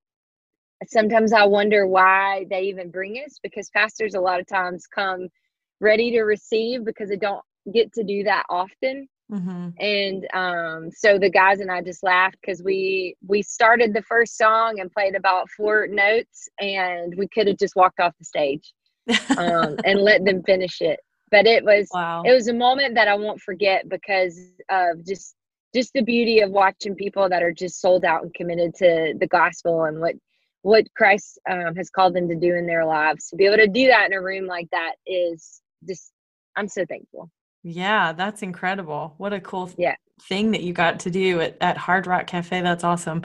sometimes 0.87 1.31
i 1.31 1.45
wonder 1.45 1.87
why 1.87 2.45
they 2.49 2.63
even 2.63 2.91
bring 2.91 3.15
us 3.25 3.39
because 3.41 3.69
pastors 3.69 4.15
a 4.15 4.19
lot 4.19 4.39
of 4.39 4.47
times 4.47 4.85
come 4.85 5.29
ready 5.79 6.11
to 6.11 6.21
receive 6.23 6.83
because 6.83 7.07
they 7.07 7.17
don't 7.17 7.43
get 7.73 7.91
to 7.93 8.03
do 8.03 8.23
that 8.23 8.43
often 8.49 9.07
Mm-hmm. 9.31 9.69
And 9.79 10.27
um, 10.33 10.91
so 10.91 11.17
the 11.17 11.29
guys 11.29 11.59
and 11.59 11.71
I 11.71 11.81
just 11.81 12.03
laughed 12.03 12.37
because 12.41 12.61
we 12.61 13.15
we 13.25 13.41
started 13.41 13.93
the 13.93 14.03
first 14.03 14.37
song 14.37 14.79
and 14.79 14.91
played 14.91 15.15
about 15.15 15.49
four 15.49 15.87
notes, 15.87 16.49
and 16.59 17.15
we 17.17 17.27
could 17.27 17.47
have 17.47 17.57
just 17.57 17.75
walked 17.75 17.99
off 17.99 18.13
the 18.19 18.25
stage 18.25 18.73
um, 19.37 19.77
and 19.85 19.99
let 19.99 20.25
them 20.25 20.43
finish 20.43 20.81
it. 20.81 20.99
But 21.31 21.47
it 21.47 21.63
was 21.63 21.87
wow. 21.93 22.23
it 22.23 22.33
was 22.33 22.47
a 22.47 22.53
moment 22.53 22.95
that 22.95 23.07
I 23.07 23.15
won't 23.15 23.41
forget 23.41 23.89
because 23.89 24.39
of 24.69 25.05
just 25.05 25.35
just 25.73 25.91
the 25.93 26.03
beauty 26.03 26.41
of 26.41 26.51
watching 26.51 26.95
people 26.95 27.27
that 27.29 27.41
are 27.41 27.51
just 27.51 27.81
sold 27.81 28.05
out 28.05 28.21
and 28.21 28.33
committed 28.35 28.75
to 28.75 29.15
the 29.19 29.27
gospel 29.27 29.85
and 29.85 29.99
what 29.99 30.15
what 30.61 30.85
Christ 30.95 31.39
um, 31.49 31.75
has 31.75 31.89
called 31.89 32.13
them 32.13 32.27
to 32.29 32.35
do 32.35 32.55
in 32.55 32.67
their 32.67 32.85
lives. 32.85 33.29
To 33.29 33.35
be 33.35 33.45
able 33.45 33.57
to 33.57 33.67
do 33.67 33.87
that 33.87 34.05
in 34.05 34.13
a 34.13 34.21
room 34.21 34.45
like 34.45 34.69
that 34.71 34.93
is 35.07 35.61
just 35.87 36.11
I'm 36.55 36.67
so 36.67 36.85
thankful. 36.85 37.31
Yeah, 37.63 38.11
that's 38.11 38.41
incredible. 38.41 39.15
What 39.17 39.33
a 39.33 39.39
cool 39.39 39.71
yeah. 39.77 39.95
thing 40.23 40.51
that 40.51 40.61
you 40.61 40.73
got 40.73 40.99
to 41.01 41.09
do 41.09 41.39
at, 41.39 41.57
at 41.61 41.77
Hard 41.77 42.07
Rock 42.07 42.27
Cafe. 42.27 42.61
That's 42.61 42.83
awesome. 42.83 43.23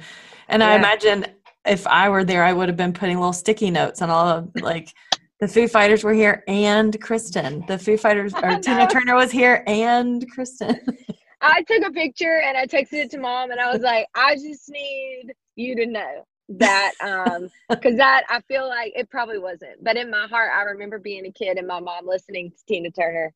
And 0.48 0.60
yeah. 0.62 0.70
I 0.70 0.76
imagine 0.76 1.26
if 1.66 1.86
I 1.86 2.08
were 2.08 2.24
there, 2.24 2.44
I 2.44 2.52
would 2.52 2.68
have 2.68 2.76
been 2.76 2.92
putting 2.92 3.18
little 3.18 3.32
sticky 3.32 3.70
notes 3.70 4.00
on 4.00 4.10
all 4.10 4.26
of 4.28 4.50
like 4.60 4.94
the 5.40 5.48
Foo 5.48 5.68
Fighters 5.68 6.04
were 6.04 6.14
here 6.14 6.44
and 6.46 7.00
Christen. 7.00 7.64
The 7.66 7.78
Foo 7.78 7.96
Fighters 7.96 8.32
or 8.42 8.58
Tina 8.58 8.88
Turner 8.88 9.16
was 9.16 9.32
here 9.32 9.64
and 9.66 10.28
Christen. 10.30 10.80
I 11.40 11.62
took 11.62 11.86
a 11.86 11.92
picture 11.92 12.40
and 12.44 12.56
I 12.56 12.66
texted 12.66 12.94
it 12.94 13.10
to 13.12 13.18
mom 13.18 13.50
and 13.50 13.60
I 13.60 13.72
was 13.72 13.82
like, 13.82 14.06
I 14.14 14.34
just 14.34 14.68
need 14.68 15.32
you 15.56 15.76
to 15.76 15.86
know 15.86 16.24
that 16.50 16.92
um 17.02 17.50
because 17.68 17.96
that 17.96 18.24
I 18.30 18.40
feel 18.42 18.66
like 18.66 18.92
it 18.96 19.10
probably 19.10 19.38
wasn't. 19.38 19.82
But 19.82 19.96
in 19.96 20.10
my 20.10 20.26
heart, 20.26 20.50
I 20.54 20.62
remember 20.62 20.98
being 20.98 21.26
a 21.26 21.32
kid 21.32 21.58
and 21.58 21.66
my 21.66 21.80
mom 21.80 22.06
listening 22.06 22.50
to 22.50 22.56
Tina 22.66 22.90
Turner 22.90 23.32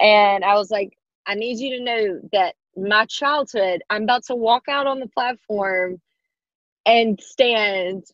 and 0.00 0.44
I 0.44 0.54
was 0.54 0.70
like, 0.70 0.96
I 1.26 1.34
need 1.34 1.58
you 1.58 1.76
to 1.78 1.82
know 1.82 2.20
that 2.32 2.54
my 2.76 3.06
childhood, 3.06 3.82
I'm 3.90 4.04
about 4.04 4.24
to 4.26 4.34
walk 4.34 4.64
out 4.68 4.86
on 4.86 5.00
the 5.00 5.08
platform 5.08 6.00
and 6.84 7.20
stand 7.20 8.04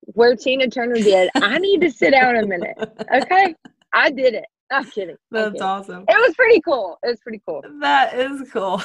where 0.00 0.36
Tina 0.36 0.68
Turner 0.68 0.96
did. 0.96 1.30
I 1.36 1.58
need 1.58 1.80
to 1.80 1.90
sit 1.90 2.10
down 2.10 2.36
a 2.36 2.46
minute. 2.46 2.76
Okay. 3.14 3.54
I 3.92 4.10
did 4.10 4.34
it. 4.34 4.44
I'm 4.70 4.84
kidding. 4.90 5.16
That's 5.30 5.46
I'm 5.46 5.52
kidding. 5.52 5.66
awesome. 5.66 6.04
It 6.08 6.16
was 6.16 6.34
pretty 6.34 6.60
cool. 6.62 6.98
It 7.02 7.08
was 7.08 7.20
pretty 7.20 7.42
cool. 7.46 7.62
That 7.80 8.14
is 8.14 8.50
cool. 8.50 8.82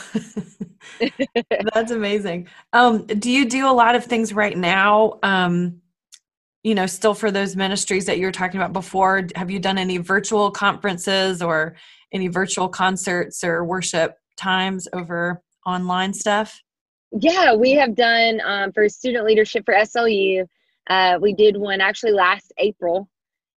That's 1.74 1.92
amazing. 1.92 2.48
Um, 2.74 3.06
do 3.06 3.32
you 3.32 3.46
do 3.46 3.70
a 3.70 3.72
lot 3.72 3.96
of 3.96 4.04
things 4.04 4.34
right 4.34 4.58
now? 4.58 5.20
Um, 5.24 5.82
you 6.64 6.76
know, 6.76 6.88
still 6.88 7.14
for 7.14 7.32
those 7.32 7.56
ministries 7.56 8.06
that 8.08 8.18
you 8.18 8.26
were 8.26 8.32
talking 8.32 8.60
about 8.60 8.74
before? 8.74 9.28
Have 9.36 9.50
you 9.50 9.60
done 9.60 9.78
any 9.78 9.98
virtual 9.98 10.52
conferences 10.52 11.42
or 11.42 11.76
any 12.13 12.28
virtual 12.28 12.70
concerts 12.70 13.43
or 13.43 13.63
worship 13.63 14.17
times 14.38 14.88
over 14.93 15.41
online 15.65 16.13
stuff? 16.13 16.62
Yeah, 17.12 17.54
we 17.54 17.72
have 17.72 17.96
done 17.96 18.41
um, 18.46 18.72
for 18.72 18.88
student 18.89 19.26
leadership 19.26 19.65
for 19.65 19.74
SLU. 19.74 20.46
Uh, 20.89 21.17
we 21.22 21.34
did 21.34 21.58
one 21.58 21.82
actually 21.82 22.12
last 22.13 22.52
April, 22.58 23.10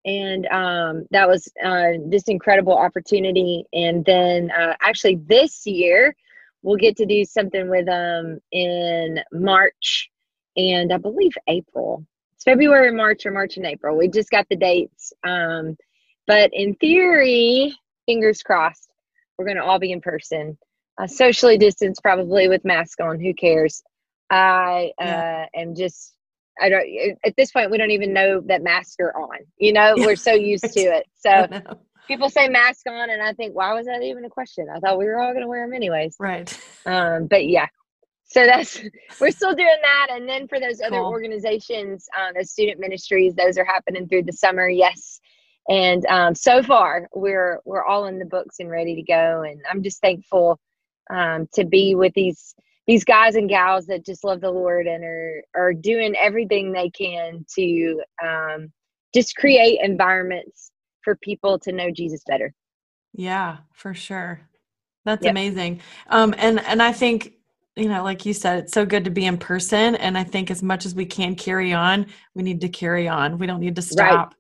and 0.05 0.47
um, 0.47 1.07
that 1.11 1.29
was 1.29 1.49
uh, 1.65 1.93
just 2.11 2.29
incredible 2.29 2.77
opportunity. 2.77 3.65
And 3.73 4.05
then 4.05 4.51
uh, 4.51 4.75
actually 4.81 5.17
this 5.27 5.67
year, 5.67 6.15
we'll 6.63 6.77
get 6.77 6.97
to 6.97 7.07
do 7.07 7.25
something 7.25 7.69
with 7.69 7.87
them 7.87 8.27
um, 8.27 8.39
in 8.53 9.21
March 9.33 10.11
and 10.57 10.93
I 10.93 10.97
believe 10.97 11.33
April. 11.49 12.05
It's 12.35 12.45
February, 12.45 12.89
and 12.89 12.97
March, 12.97 13.27
or 13.27 13.33
March 13.33 13.57
and 13.57 13.67
April. 13.67 13.97
We 13.97 14.09
just 14.09 14.31
got 14.31 14.47
the 14.49 14.57
dates. 14.57 15.13
Um, 15.25 15.77
but 16.27 16.51
in 16.53 16.75
theory, 16.77 17.75
fingers 18.11 18.43
crossed, 18.43 18.91
we're 19.39 19.45
going 19.45 19.57
to 19.57 19.63
all 19.63 19.79
be 19.79 19.93
in 19.93 20.01
person. 20.01 20.59
Uh, 21.01 21.07
socially 21.07 21.57
distanced, 21.57 22.03
probably 22.03 22.49
with 22.49 22.65
mask 22.65 23.01
on. 23.01 23.21
Who 23.21 23.33
cares? 23.33 23.83
I 24.31 24.91
uh, 25.01 25.47
am 25.55 25.75
just. 25.75 26.15
I 26.61 26.69
don't. 26.69 26.87
At 27.25 27.37
this 27.37 27.53
point, 27.53 27.71
we 27.71 27.79
don't 27.79 27.93
even 27.93 28.13
know 28.13 28.41
that 28.47 28.63
masks 28.63 28.97
are 29.01 29.17
on. 29.17 29.39
You 29.59 29.73
know, 29.73 29.95
yeah. 29.97 30.07
we're 30.07 30.17
so 30.17 30.33
used 30.33 30.65
to 30.65 30.81
it. 30.81 31.07
So 31.21 31.47
people 32.09 32.29
say 32.29 32.49
mask 32.49 32.89
on, 32.89 33.09
and 33.09 33.23
I 33.23 33.33
think, 33.35 33.55
why 33.55 33.73
was 33.75 33.87
that 33.87 34.03
even 34.03 34.25
a 34.25 34.31
question? 34.31 34.67
I 34.75 34.81
thought 34.81 34.99
we 34.99 35.05
were 35.05 35.21
all 35.21 35.33
going 35.33 35.43
to 35.43 35.49
wear 35.49 35.65
them 35.65 35.75
anyways. 35.75 36.17
Right. 36.19 36.61
Um, 36.85 37.27
but 37.27 37.47
yeah, 37.47 37.67
so 38.25 38.47
that's 38.47 38.81
we're 39.21 39.31
still 39.31 39.55
doing 39.55 39.79
that 39.83 40.09
and 40.11 40.29
then 40.29 40.49
for 40.49 40.59
those 40.59 40.81
other 40.81 40.99
cool. 40.99 41.07
organizations 41.07 42.09
um, 42.19 42.33
those 42.35 42.51
student 42.51 42.81
ministries 42.81 43.35
those 43.35 43.59
are 43.59 43.65
happening 43.65 44.09
through 44.09 44.23
the 44.23 44.33
summer 44.33 44.69
yes 44.69 45.21
and 45.71 46.05
um, 46.07 46.35
so 46.35 46.63
far 46.63 47.09
we're 47.15 47.61
we're 47.65 47.85
all 47.85 48.07
in 48.07 48.19
the 48.19 48.25
books 48.27 48.57
and 48.59 48.69
ready 48.69 48.95
to 48.97 49.03
go. 49.03 49.43
And 49.43 49.63
i'm 49.71 49.83
just 49.83 50.03
thankful 50.03 50.61
um, 51.11 51.49
to 51.55 51.65
be 51.65 51.95
with 51.95 52.13
these 52.15 52.55
these 52.87 53.05
guys 53.05 53.37
and 53.37 53.49
gals 53.49 53.87
that 53.87 54.05
just 54.05 54.25
love 54.25 54.41
the 54.41 54.51
lord 54.51 54.87
and 54.87 55.05
are 55.05 55.43
are 55.57 55.73
doing 55.73 56.15
everything 56.21 56.73
they 56.73 56.91
can 56.91 57.47
to 57.57 58.03
um, 58.23 58.71
just 59.15 59.37
create 59.37 59.79
environments 59.83 60.73
for 61.03 61.17
people 61.17 61.59
to 61.61 61.73
know 61.73 61.91
jesus 61.91 62.23
better. 62.27 62.53
Yeah 63.15 63.59
for 63.73 63.95
sure. 63.95 64.43
That's 65.07 65.25
yep. 65.25 65.33
amazing. 65.33 65.81
Um, 66.09 66.35
and 66.37 66.61
and 66.61 66.83
i 66.83 66.93
think 66.93 67.35
you 67.77 67.89
know 67.89 68.03
like 68.03 68.27
you 68.27 68.35
said 68.35 68.65
it's 68.65 68.73
so 68.73 68.85
good 68.85 69.05
to 69.05 69.11
be 69.11 69.25
in 69.25 69.39
person. 69.39 69.95
And 69.95 70.19
i 70.19 70.25
think 70.25 70.51
as 70.51 70.63
much 70.65 70.85
as 70.85 70.95
we 70.97 71.07
can 71.07 71.37
carry 71.37 71.73
on 71.73 72.07
we 72.35 72.43
need 72.43 72.61
to 72.63 72.69
carry 72.69 73.07
on. 73.07 73.39
We 73.39 73.47
don't 73.47 73.61
need 73.61 73.77
to 73.77 73.83
stop. 73.83 74.31
right 74.31 74.37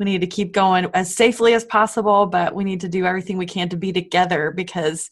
we 0.00 0.06
need 0.06 0.20
to 0.20 0.26
keep 0.26 0.52
going 0.52 0.88
as 0.94 1.14
safely 1.14 1.54
as 1.54 1.64
possible 1.64 2.26
but 2.26 2.54
we 2.54 2.64
need 2.64 2.80
to 2.80 2.88
do 2.88 3.06
everything 3.06 3.38
we 3.38 3.46
can 3.46 3.68
to 3.68 3.76
be 3.76 3.92
together 3.92 4.50
because 4.50 5.08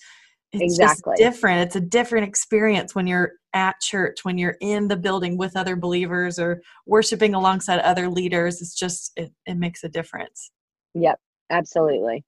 it's 0.50 0.78
exactly. 0.78 1.12
just 1.18 1.18
different. 1.18 1.60
It's 1.60 1.76
a 1.76 1.80
different 1.80 2.26
experience 2.26 2.94
when 2.94 3.06
you're 3.06 3.32
at 3.52 3.78
church 3.82 4.20
when 4.22 4.38
you're 4.38 4.56
in 4.62 4.88
the 4.88 4.96
building 4.96 5.36
with 5.36 5.54
other 5.58 5.76
believers 5.76 6.38
or 6.38 6.62
worshiping 6.86 7.34
alongside 7.34 7.80
other 7.80 8.08
leaders. 8.08 8.62
It's 8.62 8.74
just 8.74 9.12
it, 9.16 9.30
it 9.44 9.58
makes 9.58 9.84
a 9.84 9.90
difference. 9.90 10.50
Yep 10.94 11.20
absolutely 11.50 12.24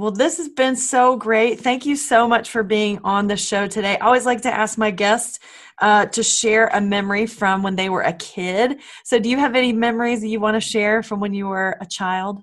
well, 0.00 0.10
this 0.10 0.38
has 0.38 0.48
been 0.48 0.76
so 0.76 1.14
great. 1.14 1.60
Thank 1.60 1.84
you 1.84 1.94
so 1.94 2.26
much 2.26 2.50
for 2.50 2.62
being 2.62 3.00
on 3.04 3.26
the 3.26 3.36
show 3.36 3.66
today. 3.66 3.98
I 3.98 4.06
always 4.06 4.24
like 4.24 4.40
to 4.42 4.50
ask 4.50 4.78
my 4.78 4.90
guests 4.90 5.38
uh, 5.78 6.06
to 6.06 6.22
share 6.22 6.68
a 6.68 6.80
memory 6.80 7.26
from 7.26 7.62
when 7.62 7.76
they 7.76 7.90
were 7.90 8.00
a 8.00 8.14
kid. 8.14 8.80
So, 9.04 9.18
do 9.18 9.28
you 9.28 9.36
have 9.36 9.54
any 9.54 9.74
memories 9.74 10.22
that 10.22 10.28
you 10.28 10.40
want 10.40 10.54
to 10.54 10.60
share 10.60 11.02
from 11.02 11.20
when 11.20 11.34
you 11.34 11.48
were 11.48 11.76
a 11.82 11.86
child? 11.86 12.42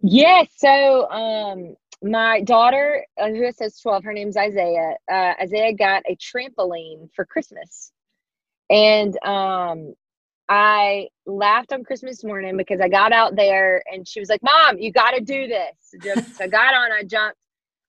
Yes. 0.00 0.48
So, 0.56 1.10
um, 1.10 1.76
my 2.02 2.40
daughter, 2.40 3.04
uh, 3.20 3.28
who 3.28 3.52
says 3.52 3.78
12, 3.78 4.04
her 4.04 4.14
name's 4.14 4.38
Isaiah. 4.38 4.94
Uh, 5.12 5.34
Isaiah 5.42 5.74
got 5.74 6.04
a 6.08 6.16
trampoline 6.16 7.10
for 7.14 7.26
Christmas. 7.26 7.92
And 8.70 9.22
um, 9.26 9.92
I 10.48 11.08
laughed 11.26 11.72
on 11.72 11.84
Christmas 11.84 12.24
morning 12.24 12.56
because 12.56 12.80
I 12.80 12.88
got 12.88 13.12
out 13.12 13.36
there 13.36 13.82
and 13.90 14.06
she 14.06 14.20
was 14.20 14.28
like, 14.28 14.42
Mom, 14.42 14.78
you 14.78 14.92
got 14.92 15.12
to 15.12 15.20
do 15.20 15.46
this. 15.46 15.94
So 16.36 16.44
I 16.44 16.48
got 16.48 16.74
on, 16.74 16.92
I 16.92 17.04
jumped. 17.04 17.38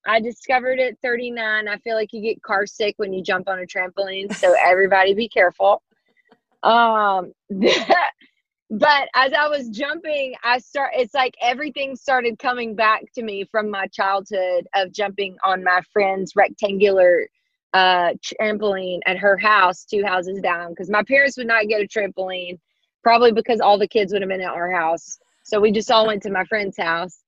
I 0.06 0.20
discovered 0.20 0.78
at 0.80 0.98
39, 1.02 1.66
I 1.66 1.78
feel 1.78 1.94
like 1.94 2.12
you 2.12 2.20
get 2.20 2.42
car 2.42 2.66
sick 2.66 2.94
when 2.98 3.12
you 3.12 3.22
jump 3.22 3.48
on 3.48 3.58
a 3.58 3.66
trampoline. 3.66 4.34
So 4.34 4.54
everybody 4.64 5.14
be 5.14 5.28
careful. 5.28 5.82
Um, 6.62 7.32
but 7.50 9.08
as 9.14 9.32
I 9.32 9.48
was 9.48 9.68
jumping, 9.70 10.34
I 10.42 10.58
start, 10.58 10.92
it's 10.94 11.14
like 11.14 11.34
everything 11.40 11.96
started 11.96 12.38
coming 12.38 12.74
back 12.74 13.04
to 13.14 13.22
me 13.22 13.44
from 13.50 13.70
my 13.70 13.86
childhood 13.88 14.66
of 14.74 14.92
jumping 14.92 15.36
on 15.42 15.64
my 15.64 15.80
friend's 15.92 16.36
rectangular 16.36 17.26
uh, 17.74 18.14
trampoline 18.22 19.00
at 19.04 19.18
her 19.18 19.36
house, 19.36 19.84
two 19.84 20.04
houses 20.04 20.40
down, 20.40 20.70
because 20.70 20.88
my 20.88 21.02
parents 21.02 21.36
would 21.36 21.48
not 21.48 21.66
get 21.66 21.82
a 21.82 21.86
trampoline, 21.86 22.58
probably 23.02 23.32
because 23.32 23.60
all 23.60 23.78
the 23.78 23.88
kids 23.88 24.12
would 24.12 24.22
have 24.22 24.28
been 24.28 24.40
at 24.40 24.46
our 24.46 24.70
house. 24.70 25.18
So 25.42 25.60
we 25.60 25.72
just 25.72 25.90
all 25.90 26.06
went 26.06 26.22
to 26.22 26.30
my 26.30 26.44
friend's 26.44 26.78
house. 26.78 27.18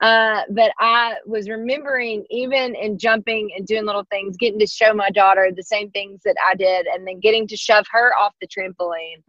Uh, 0.00 0.42
but 0.50 0.70
I 0.78 1.16
was 1.26 1.48
remembering, 1.48 2.24
even 2.30 2.76
in 2.76 2.96
jumping 2.96 3.50
and 3.56 3.66
doing 3.66 3.84
little 3.84 4.06
things, 4.08 4.36
getting 4.36 4.60
to 4.60 4.66
show 4.66 4.94
my 4.94 5.10
daughter 5.10 5.50
the 5.54 5.64
same 5.64 5.90
things 5.90 6.20
that 6.24 6.36
I 6.48 6.54
did, 6.54 6.86
and 6.86 7.04
then 7.04 7.18
getting 7.18 7.48
to 7.48 7.56
shove 7.56 7.84
her 7.90 8.12
off 8.14 8.32
the 8.40 8.46
trampoline 8.46 9.22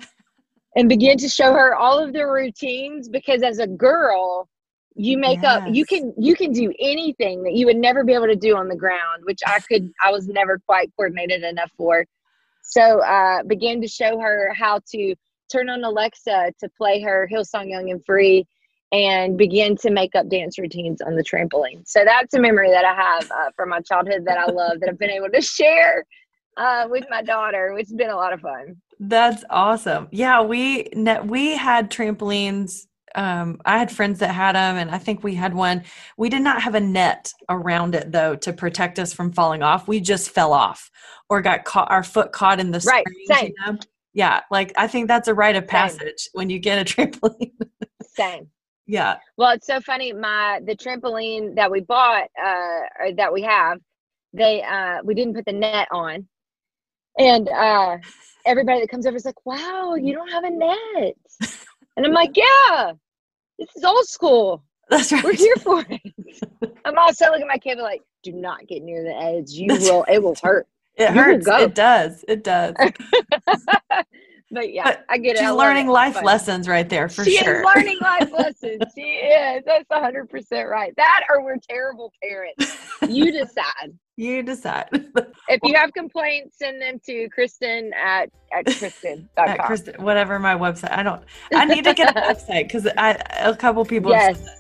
and 0.76 0.88
begin 0.88 1.18
to 1.18 1.28
show 1.28 1.52
her 1.54 1.76
all 1.76 1.98
of 1.98 2.14
the 2.14 2.28
routines. 2.28 3.10
Because 3.10 3.42
as 3.42 3.58
a 3.58 3.66
girl, 3.66 4.48
you 4.96 5.18
make 5.18 5.42
yes. 5.42 5.62
up 5.62 5.64
you 5.72 5.86
can 5.86 6.14
you 6.18 6.36
can 6.36 6.52
do 6.52 6.74
anything 6.80 7.44
that 7.44 7.54
you 7.54 7.66
would 7.66 7.78
never 7.78 8.04
be 8.04 8.14
able 8.14 8.26
to 8.26 8.36
do 8.36 8.56
on 8.56 8.68
the 8.68 8.76
ground 8.76 9.24
which 9.24 9.40
i 9.46 9.60
could 9.60 9.92
i 10.04 10.12
was 10.12 10.28
never 10.28 10.60
quite 10.66 10.92
coordinated 10.96 11.44
enough 11.44 11.72
for. 11.78 12.06
So 12.62 13.00
uh 13.02 13.44
began 13.44 13.82
to 13.82 13.88
show 13.88 14.20
her 14.20 14.54
how 14.54 14.82
to 14.92 15.16
turn 15.52 15.70
on 15.70 15.84
alexa 15.84 16.54
to 16.60 16.70
play 16.78 17.02
her 17.02 17.30
hillsong 17.32 17.70
young 17.70 17.90
and 17.90 18.04
free 18.06 18.46
and 18.92 19.38
begin 19.38 19.76
to 19.78 19.92
make 19.92 20.16
up 20.16 20.28
dance 20.30 20.58
routines 20.58 21.00
on 21.02 21.16
the 21.16 21.24
trampoline. 21.24 21.88
So 21.88 22.04
that's 22.04 22.34
a 22.34 22.40
memory 22.40 22.72
that 22.72 22.86
i 22.86 22.94
have 22.94 23.32
uh, 23.32 23.52
from 23.56 23.70
my 23.70 23.82
childhood 23.82 24.26
that 24.26 24.38
i 24.38 24.52
love 24.52 24.80
that 24.80 24.90
i've 24.90 25.00
been 25.00 25.12
able 25.12 25.30
to 25.30 25.42
share 25.58 26.04
uh, 26.58 26.88
with 26.90 27.06
my 27.10 27.22
daughter 27.22 27.74
which 27.74 27.88
has 27.88 27.96
been 27.96 28.10
a 28.10 28.16
lot 28.16 28.34
of 28.34 28.42
fun. 28.42 28.76
That's 29.00 29.46
awesome. 29.50 30.10
Yeah 30.12 30.42
we 30.42 30.90
we 31.24 31.56
had 31.56 31.90
trampolines 31.90 32.88
um, 33.16 33.60
I 33.66 33.78
had 33.78 33.92
friends 33.92 34.20
that 34.20 34.34
had 34.34 34.56
them, 34.56 34.78
and 34.78 34.92
I 34.92 34.98
think 34.98 35.24
we 35.24 35.36
had 35.36 35.54
one. 35.54 35.84
We 36.18 36.30
did 36.30 36.42
not 36.42 36.62
have 36.62 36.76
a 36.76 36.80
net 36.80 37.34
around 37.50 37.96
it 37.96 38.12
though 38.12 38.36
to 38.38 38.54
protect 38.54 39.00
us 39.00 39.14
from 39.14 39.32
falling 39.32 39.64
off. 39.64 39.88
We 39.88 40.00
just 40.00 40.30
fell 40.30 40.54
off 40.54 40.90
or 41.30 41.42
got 41.42 41.66
caught, 41.66 41.90
our 41.92 42.04
foot 42.04 42.32
caught 42.32 42.60
in 42.60 42.72
the 42.72 42.84
right. 42.88 43.06
springs, 43.08 43.40
Same. 43.40 43.54
You 43.66 43.74
know? 43.74 43.80
Yeah, 44.14 44.42
like 44.52 44.74
I 44.78 44.88
think 44.88 45.08
that's 45.08 45.28
a 45.28 45.34
rite 45.34 45.56
of 45.56 45.64
Same. 45.64 45.70
passage 45.70 46.30
when 46.34 46.50
you 46.50 46.60
get 46.60 46.80
a 46.80 46.86
trampoline. 46.94 47.52
Same. 48.16 48.48
yeah, 48.88 49.18
Well, 49.38 49.52
it's 49.52 49.68
so 49.68 49.80
funny. 49.82 50.14
My 50.14 50.60
the 50.66 50.76
trampoline 50.76 51.56
that 51.56 51.72
we 51.72 51.82
bought, 51.82 52.28
uh, 52.44 52.82
or 53.00 53.14
that 53.16 53.32
we 53.32 53.44
have, 53.44 53.80
they 54.34 54.64
uh, 54.64 54.98
we 55.04 55.14
didn't 55.14 55.36
put 55.36 55.46
the 55.46 55.54
net 55.54 55.88
on, 55.92 56.28
and 57.18 57.50
uh, 57.50 57.98
everybody 58.46 58.82
that 58.82 58.90
comes 58.90 59.06
over 59.06 59.16
is 59.16 59.26
like, 59.26 59.46
"Wow, 59.46 59.96
you 59.96 60.14
don't 60.14 60.32
have 60.32 60.44
a 60.44 60.50
net," 60.50 61.16
and 62.00 62.06
I'm 62.08 62.14
like, 62.14 62.32
"Yeah, 62.36 62.94
this 63.60 63.68
is 63.76 63.84
old 63.84 64.06
school. 64.08 64.64
that's 64.90 65.12
right. 65.12 65.22
We're 65.24 65.34
here 65.34 65.56
for 65.60 65.86
it." 65.90 66.02
I'm 66.86 66.98
also 66.98 67.26
looking 67.26 67.42
at 67.42 67.48
my 67.50 67.58
kid 67.58 67.78
like, 67.78 68.02
"Do 68.24 68.32
not 68.32 68.66
get 68.68 68.84
near 68.84 69.04
the 69.04 69.14
edge. 69.16 69.50
You 69.52 69.68
will. 69.68 70.06
It 70.08 70.20
will 70.24 70.36
hurt." 70.42 70.66
It 70.96 71.14
You 71.14 71.22
hurts. 71.22 71.48
It 71.48 71.76
does. 71.76 72.24
It 72.28 72.44
does. 72.46 72.74
But 74.52 74.74
yeah, 74.74 74.84
But 74.86 75.06
I 75.10 75.20
get 75.20 75.36
it. 75.36 75.40
She's 75.42 75.52
learning 75.52 75.90
it. 75.90 75.92
life 75.92 76.24
lessons 76.24 76.68
right 76.68 76.90
there 76.90 77.08
for 77.08 77.24
she 77.24 77.38
sure. 77.38 77.60
is 77.60 77.66
learning 77.76 78.00
life 78.02 78.32
lessons. 78.38 78.82
She 78.96 79.02
is. 79.02 79.64
That's 79.64 79.86
hundred 79.92 80.28
percent 80.28 80.68
right. 80.70 80.92
That 80.98 81.22
or 81.30 81.44
we're 81.44 81.58
terrible 81.70 82.12
parents. 82.24 82.76
You 83.08 83.32
decide. 83.32 83.94
You 84.20 84.44
decide. 84.44 84.90
If 85.52 85.62
you 85.64 85.74
have 85.76 85.92
complaints, 85.94 86.58
send 86.60 86.80
them 86.80 87.00
to 87.08 87.28
Christen 87.30 87.92
at 87.94 88.30
at 88.54 88.66
Christen. 88.78 89.28
At 89.38 89.58
Christen, 89.66 89.96
whatever 90.04 90.38
my 90.38 90.54
website. 90.56 90.92
I 90.92 91.02
don't. 91.02 91.24
I 91.56 91.66
need 91.66 91.86
to 91.86 91.94
get 91.96 92.16
a 92.16 92.22
website 92.34 92.66
because 92.68 92.86
I 92.98 93.12
a 93.40 93.56
couple 93.56 93.84
people. 93.86 94.14
have 94.14 94.36
Yes. 94.36 94.56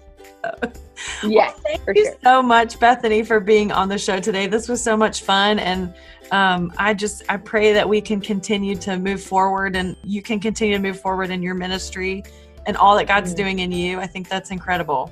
said 0.63 0.77
Yes, 1.21 1.59
Thank 1.67 1.81
you 1.93 2.05
sure. 2.05 2.15
so 2.23 2.41
much, 2.41 2.79
Bethany, 2.79 3.21
for 3.21 3.39
being 3.41 3.71
on 3.71 3.89
the 3.89 3.97
show 3.99 4.19
today. 4.19 4.47
This 4.47 4.67
was 4.69 4.81
so 4.81 4.95
much 4.97 5.21
fun, 5.23 5.59
and 5.59 5.93
um, 6.31 6.71
I 6.77 6.93
just 6.93 7.21
I 7.29 7.35
pray 7.37 7.73
that 7.73 7.87
we 7.87 7.99
can 8.01 8.19
continue 8.21 8.75
to 8.77 8.97
move 8.97 9.21
forward, 9.21 9.75
and 9.75 9.95
you 10.03 10.21
can 10.23 10.39
continue 10.39 10.75
to 10.77 10.81
move 10.81 10.99
forward 11.01 11.29
in 11.31 11.43
your 11.43 11.53
ministry 11.55 12.23
and 12.65 12.77
all 12.77 12.95
that 12.95 13.07
God's 13.07 13.33
Mm. 13.33 13.37
doing 13.37 13.59
in 13.59 13.71
you. 13.73 13.99
I 13.99 14.07
think 14.07 14.29
that's 14.29 14.49
incredible. 14.51 15.11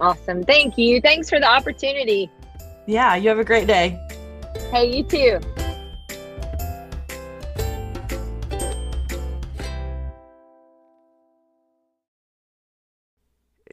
Awesome. 0.00 0.42
Thank 0.42 0.76
you. 0.78 1.00
Thanks 1.00 1.28
for 1.28 1.38
the 1.38 1.46
opportunity. 1.48 2.30
Yeah, 2.86 3.16
you 3.16 3.28
have 3.28 3.38
a 3.38 3.44
great 3.44 3.66
day. 3.66 4.00
Hey, 4.70 4.96
you 4.96 5.04
too. 5.04 5.40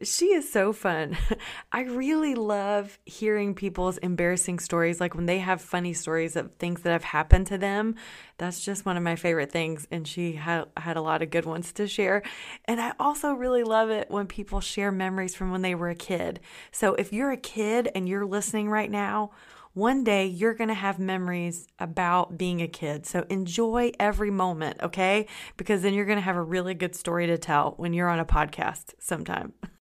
She 0.03 0.33
is 0.33 0.51
so 0.51 0.73
fun. 0.73 1.17
I 1.71 1.81
really 1.81 2.33
love 2.33 2.97
hearing 3.05 3.53
people's 3.53 3.97
embarrassing 3.99 4.59
stories, 4.59 4.99
like 4.99 5.13
when 5.13 5.27
they 5.27 5.39
have 5.39 5.61
funny 5.61 5.93
stories 5.93 6.35
of 6.35 6.53
things 6.55 6.81
that 6.81 6.91
have 6.91 7.03
happened 7.03 7.47
to 7.47 7.57
them. 7.57 7.95
That's 8.37 8.63
just 8.63 8.85
one 8.85 8.97
of 8.97 9.03
my 9.03 9.15
favorite 9.15 9.51
things. 9.51 9.87
And 9.91 10.07
she 10.07 10.33
had, 10.33 10.65
had 10.77 10.97
a 10.97 11.01
lot 11.01 11.21
of 11.21 11.29
good 11.29 11.45
ones 11.45 11.71
to 11.73 11.87
share. 11.87 12.23
And 12.65 12.81
I 12.81 12.93
also 12.99 13.33
really 13.33 13.63
love 13.63 13.89
it 13.89 14.09
when 14.09 14.27
people 14.27 14.59
share 14.59 14.91
memories 14.91 15.35
from 15.35 15.51
when 15.51 15.61
they 15.61 15.75
were 15.75 15.89
a 15.89 15.95
kid. 15.95 16.39
So 16.71 16.95
if 16.95 17.13
you're 17.13 17.31
a 17.31 17.37
kid 17.37 17.89
and 17.93 18.09
you're 18.09 18.25
listening 18.25 18.69
right 18.69 18.89
now, 18.89 19.31
one 19.73 20.03
day 20.03 20.25
you're 20.25 20.53
going 20.53 20.67
to 20.67 20.73
have 20.73 20.99
memories 20.99 21.67
about 21.79 22.37
being 22.37 22.61
a 22.61 22.67
kid. 22.67 23.05
So 23.05 23.25
enjoy 23.29 23.91
every 23.99 24.31
moment, 24.31 24.81
okay? 24.81 25.27
Because 25.57 25.81
then 25.81 25.93
you're 25.93 26.05
going 26.05 26.17
to 26.17 26.23
have 26.23 26.35
a 26.35 26.41
really 26.41 26.73
good 26.73 26.95
story 26.95 27.27
to 27.27 27.37
tell 27.37 27.75
when 27.77 27.93
you're 27.93 28.09
on 28.09 28.19
a 28.19 28.25
podcast 28.25 28.93
sometime. 28.99 29.53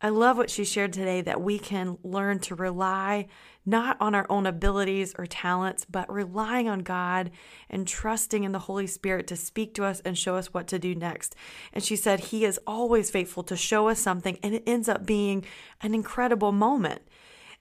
I 0.00 0.10
love 0.10 0.36
what 0.36 0.50
she 0.50 0.64
shared 0.64 0.92
today 0.92 1.22
that 1.22 1.40
we 1.40 1.58
can 1.58 1.96
learn 2.02 2.38
to 2.40 2.54
rely 2.54 3.28
not 3.64 3.96
on 3.98 4.14
our 4.14 4.26
own 4.28 4.46
abilities 4.46 5.14
or 5.18 5.26
talents, 5.26 5.86
but 5.86 6.10
relying 6.12 6.68
on 6.68 6.80
God 6.80 7.30
and 7.70 7.88
trusting 7.88 8.44
in 8.44 8.52
the 8.52 8.60
Holy 8.60 8.86
Spirit 8.86 9.26
to 9.28 9.36
speak 9.36 9.74
to 9.74 9.84
us 9.84 10.00
and 10.00 10.16
show 10.16 10.36
us 10.36 10.52
what 10.52 10.68
to 10.68 10.78
do 10.78 10.94
next. 10.94 11.34
And 11.72 11.82
she 11.82 11.96
said, 11.96 12.20
He 12.20 12.44
is 12.44 12.60
always 12.66 13.10
faithful 13.10 13.42
to 13.44 13.56
show 13.56 13.88
us 13.88 13.98
something, 13.98 14.38
and 14.42 14.54
it 14.54 14.62
ends 14.66 14.88
up 14.88 15.06
being 15.06 15.44
an 15.80 15.94
incredible 15.94 16.52
moment. 16.52 17.02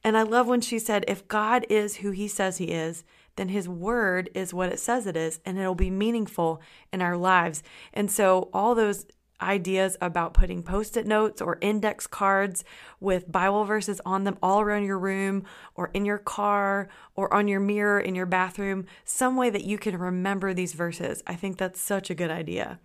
And 0.03 0.17
I 0.17 0.21
love 0.21 0.45
when 0.45 0.61
she 0.61 0.77
said, 0.77 1.05
If 1.07 1.27
God 1.27 1.65
is 1.69 1.97
who 1.97 2.11
He 2.11 2.27
says 2.27 2.57
He 2.57 2.65
is, 2.65 3.03
then 3.37 3.49
His 3.49 3.67
word 3.67 4.29
is 4.35 4.53
what 4.53 4.71
it 4.71 4.79
says 4.79 5.07
it 5.07 5.17
is, 5.17 5.39
and 5.45 5.57
it'll 5.57 5.73
be 5.73 5.89
meaningful 5.89 6.61
in 6.93 7.01
our 7.01 7.17
lives. 7.17 7.63
And 7.93 8.11
so, 8.11 8.49
all 8.53 8.75
those 8.75 9.05
ideas 9.41 9.97
about 10.01 10.33
putting 10.33 10.63
post 10.63 10.97
it 10.97 11.05
notes 11.05 11.41
or 11.41 11.57
index 11.61 12.07
cards 12.07 12.63
with 12.99 13.31
Bible 13.31 13.65
verses 13.65 14.01
on 14.05 14.23
them 14.23 14.37
all 14.41 14.61
around 14.61 14.83
your 14.83 14.99
room 14.99 15.43
or 15.75 15.91
in 15.93 16.05
your 16.05 16.17
car 16.17 16.87
or 17.15 17.33
on 17.33 17.47
your 17.47 17.59
mirror 17.59 17.99
in 17.99 18.15
your 18.15 18.25
bathroom, 18.25 18.85
some 19.03 19.35
way 19.35 19.49
that 19.49 19.63
you 19.63 19.77
can 19.77 19.97
remember 19.97 20.53
these 20.53 20.73
verses. 20.73 21.21
I 21.27 21.35
think 21.35 21.57
that's 21.57 21.81
such 21.81 22.09
a 22.09 22.15
good 22.15 22.31
idea. 22.31 22.79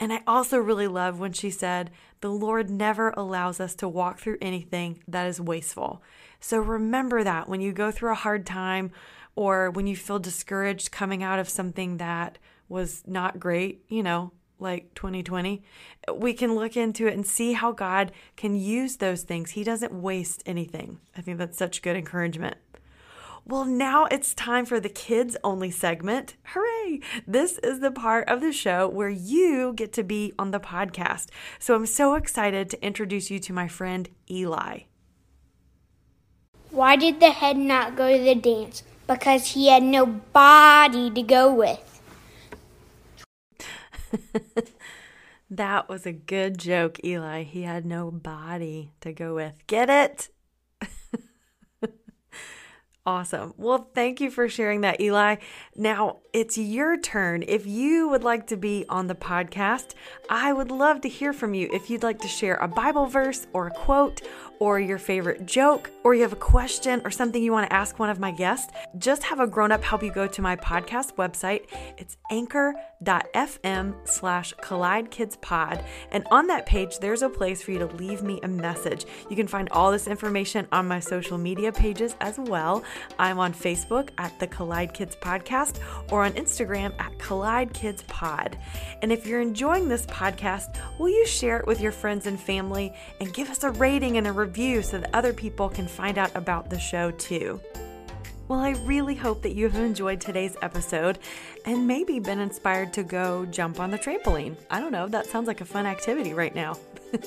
And 0.00 0.12
I 0.12 0.22
also 0.26 0.58
really 0.58 0.88
love 0.88 1.20
when 1.20 1.32
she 1.32 1.50
said, 1.50 1.90
The 2.20 2.30
Lord 2.30 2.68
never 2.68 3.10
allows 3.10 3.60
us 3.60 3.74
to 3.76 3.88
walk 3.88 4.18
through 4.18 4.38
anything 4.42 5.02
that 5.06 5.26
is 5.26 5.40
wasteful. 5.40 6.02
So 6.40 6.58
remember 6.58 7.24
that 7.24 7.48
when 7.48 7.60
you 7.60 7.72
go 7.72 7.90
through 7.90 8.12
a 8.12 8.16
hard 8.16 8.44
time 8.44 8.90
or 9.36 9.70
when 9.70 9.86
you 9.86 9.96
feel 9.96 10.18
discouraged 10.18 10.90
coming 10.90 11.22
out 11.22 11.38
of 11.38 11.48
something 11.48 11.96
that 11.98 12.38
was 12.68 13.02
not 13.06 13.40
great, 13.40 13.84
you 13.88 14.02
know, 14.02 14.32
like 14.64 14.92
2020, 14.94 15.62
we 16.12 16.34
can 16.34 16.56
look 16.56 16.76
into 16.76 17.06
it 17.06 17.14
and 17.14 17.24
see 17.24 17.52
how 17.52 17.70
God 17.70 18.10
can 18.36 18.56
use 18.56 18.96
those 18.96 19.22
things. 19.22 19.52
He 19.52 19.62
doesn't 19.62 19.92
waste 19.92 20.42
anything. 20.44 20.98
I 21.16 21.20
think 21.20 21.38
that's 21.38 21.56
such 21.56 21.82
good 21.82 21.96
encouragement. 21.96 22.56
Well, 23.46 23.66
now 23.66 24.06
it's 24.06 24.32
time 24.32 24.64
for 24.64 24.80
the 24.80 24.88
kids 24.88 25.36
only 25.44 25.70
segment. 25.70 26.34
Hooray! 26.44 27.00
This 27.26 27.58
is 27.58 27.80
the 27.80 27.90
part 27.90 28.26
of 28.26 28.40
the 28.40 28.52
show 28.52 28.88
where 28.88 29.10
you 29.10 29.74
get 29.74 29.92
to 29.92 30.02
be 30.02 30.32
on 30.38 30.50
the 30.50 30.58
podcast. 30.58 31.26
So 31.58 31.74
I'm 31.74 31.84
so 31.84 32.14
excited 32.14 32.70
to 32.70 32.82
introduce 32.82 33.30
you 33.30 33.38
to 33.40 33.52
my 33.52 33.68
friend 33.68 34.08
Eli. 34.30 34.80
Why 36.70 36.96
did 36.96 37.20
the 37.20 37.30
head 37.30 37.58
not 37.58 37.96
go 37.96 38.16
to 38.16 38.24
the 38.24 38.34
dance? 38.34 38.82
Because 39.06 39.48
he 39.48 39.68
had 39.68 39.82
no 39.82 40.06
body 40.06 41.10
to 41.10 41.22
go 41.22 41.52
with. 41.52 41.93
that 45.50 45.88
was 45.88 46.06
a 46.06 46.12
good 46.12 46.58
joke, 46.58 46.98
Eli. 47.04 47.42
He 47.42 47.62
had 47.62 47.84
no 47.84 48.10
body 48.10 48.92
to 49.00 49.12
go 49.12 49.34
with. 49.34 49.66
Get 49.66 49.90
it? 49.90 50.28
Awesome. 53.06 53.52
Well, 53.58 53.90
thank 53.94 54.18
you 54.22 54.30
for 54.30 54.48
sharing 54.48 54.80
that, 54.80 54.98
Eli. 54.98 55.36
Now 55.76 56.20
it's 56.32 56.56
your 56.56 56.98
turn. 56.98 57.44
If 57.46 57.66
you 57.66 58.08
would 58.08 58.24
like 58.24 58.46
to 58.46 58.56
be 58.56 58.86
on 58.88 59.08
the 59.08 59.14
podcast, 59.14 59.92
I 60.30 60.54
would 60.54 60.70
love 60.70 61.02
to 61.02 61.08
hear 61.10 61.34
from 61.34 61.52
you. 61.52 61.68
If 61.70 61.90
you'd 61.90 62.02
like 62.02 62.20
to 62.20 62.28
share 62.28 62.54
a 62.54 62.68
Bible 62.68 63.04
verse 63.04 63.46
or 63.52 63.66
a 63.66 63.70
quote 63.72 64.22
or 64.60 64.78
your 64.78 64.98
favorite 64.98 65.46
joke, 65.46 65.90
or 66.04 66.14
you 66.14 66.22
have 66.22 66.32
a 66.32 66.36
question 66.36 67.02
or 67.04 67.10
something 67.10 67.42
you 67.42 67.52
want 67.52 67.68
to 67.68 67.72
ask 67.74 67.98
one 67.98 68.08
of 68.08 68.20
my 68.20 68.30
guests, 68.30 68.72
just 68.98 69.22
have 69.24 69.40
a 69.40 69.46
grown 69.46 69.72
up 69.72 69.82
help 69.82 70.02
you 70.02 70.10
go 70.12 70.26
to 70.26 70.40
my 70.40 70.56
podcast 70.56 71.16
website. 71.16 71.66
It's 71.98 72.16
anchor.fm 72.30 73.94
slash 74.08 74.54
collide 74.60 75.10
kids 75.10 75.36
pod. 75.36 75.84
And 76.12 76.24
on 76.30 76.46
that 76.46 76.66
page, 76.66 76.98
there's 76.98 77.22
a 77.22 77.28
place 77.28 77.62
for 77.62 77.72
you 77.72 77.78
to 77.80 77.86
leave 77.86 78.22
me 78.22 78.40
a 78.42 78.48
message. 78.48 79.04
You 79.28 79.36
can 79.36 79.46
find 79.46 79.68
all 79.70 79.90
this 79.90 80.06
information 80.06 80.66
on 80.72 80.86
my 80.86 81.00
social 81.00 81.36
media 81.36 81.72
pages 81.72 82.16
as 82.20 82.38
well. 82.38 82.82
I'm 83.18 83.38
on 83.38 83.52
Facebook 83.52 84.10
at 84.18 84.38
the 84.38 84.46
Collide 84.46 84.94
Kids 84.94 85.16
Podcast 85.16 85.80
or 86.10 86.24
on 86.24 86.32
Instagram 86.32 86.98
at 87.00 87.18
Collide 87.18 87.72
Kids 87.74 88.04
Pod. 88.06 88.56
And 89.02 89.12
if 89.12 89.26
you're 89.26 89.40
enjoying 89.40 89.88
this 89.88 90.06
podcast, 90.06 90.78
will 90.98 91.10
you 91.10 91.26
share 91.26 91.58
it 91.58 91.66
with 91.66 91.80
your 91.80 91.92
friends 91.92 92.26
and 92.26 92.38
family 92.38 92.92
and 93.20 93.32
give 93.34 93.50
us 93.50 93.64
a 93.64 93.70
rating 93.72 94.16
and 94.16 94.26
a 94.26 94.32
review 94.32 94.43
so 94.82 94.98
that 94.98 95.10
other 95.14 95.32
people 95.32 95.68
can 95.68 95.86
find 95.86 96.18
out 96.18 96.34
about 96.34 96.70
the 96.70 96.78
show 96.78 97.10
too? 97.12 97.60
Well, 98.46 98.60
I 98.60 98.72
really 98.84 99.14
hope 99.14 99.40
that 99.42 99.54
you 99.54 99.68
have 99.68 99.76
enjoyed 99.76 100.20
today's 100.20 100.54
episode 100.60 101.18
and 101.64 101.86
maybe 101.86 102.18
been 102.18 102.40
inspired 102.40 102.92
to 102.92 103.02
go 103.02 103.46
jump 103.46 103.80
on 103.80 103.90
the 103.90 103.98
trampoline. 103.98 104.56
I 104.70 104.80
don't 104.80 104.92
know, 104.92 105.08
that 105.08 105.26
sounds 105.26 105.46
like 105.46 105.62
a 105.62 105.64
fun 105.64 105.86
activity 105.86 106.34
right 106.34 106.54
now. 106.54 106.76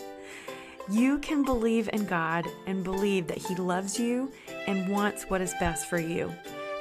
you 0.92 1.18
can 1.18 1.44
believe 1.44 1.90
in 1.92 2.06
God 2.06 2.46
and 2.68 2.84
believe 2.84 3.28
that 3.28 3.40
He 3.40 3.56
loves 3.56 4.00
you 4.00 4.32
and 4.68 4.90
wants 4.90 5.24
what 5.24 5.42
is 5.42 5.56
best 5.60 5.90
for 5.90 5.98
you. 5.98 6.32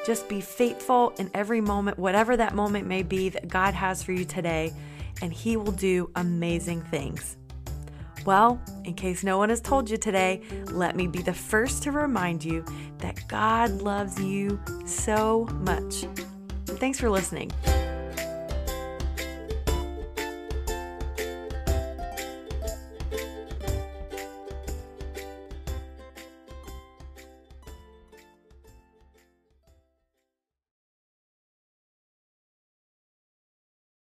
Just 0.05 0.28
be 0.28 0.43
faithful 0.43 1.14
in 1.18 1.30
every 1.32 1.62
moment, 1.62 1.99
whatever 1.99 2.37
that 2.37 2.55
moment 2.55 2.87
may 2.87 3.03
be 3.03 3.30
that 3.30 3.49
God 3.49 3.72
has 3.72 4.03
for 4.03 4.12
you 4.12 4.26
today, 4.26 4.72
and 5.22 5.32
He 5.32 5.57
will 5.57 5.72
do 5.72 6.11
amazing 6.14 6.82
things. 6.82 7.39
Well, 8.27 8.61
in 8.85 8.95
case 8.95 9.22
no 9.22 9.39
one 9.39 9.51
has 9.51 9.61
told 9.61 9.89
you 9.89 9.97
today, 9.97 10.43
let 10.72 10.97
me 10.97 11.07
be 11.07 11.22
the 11.22 11.33
first 11.33 11.85
to 11.85 11.93
remind 11.93 12.45
you 12.45 12.64
that 12.99 13.27
God 13.29 13.70
loves 13.83 14.20
you 14.20 14.61
so 14.85 15.47
much. 15.61 16.07
Thanks 16.66 16.99
for 16.99 17.09
listening. 17.09 17.53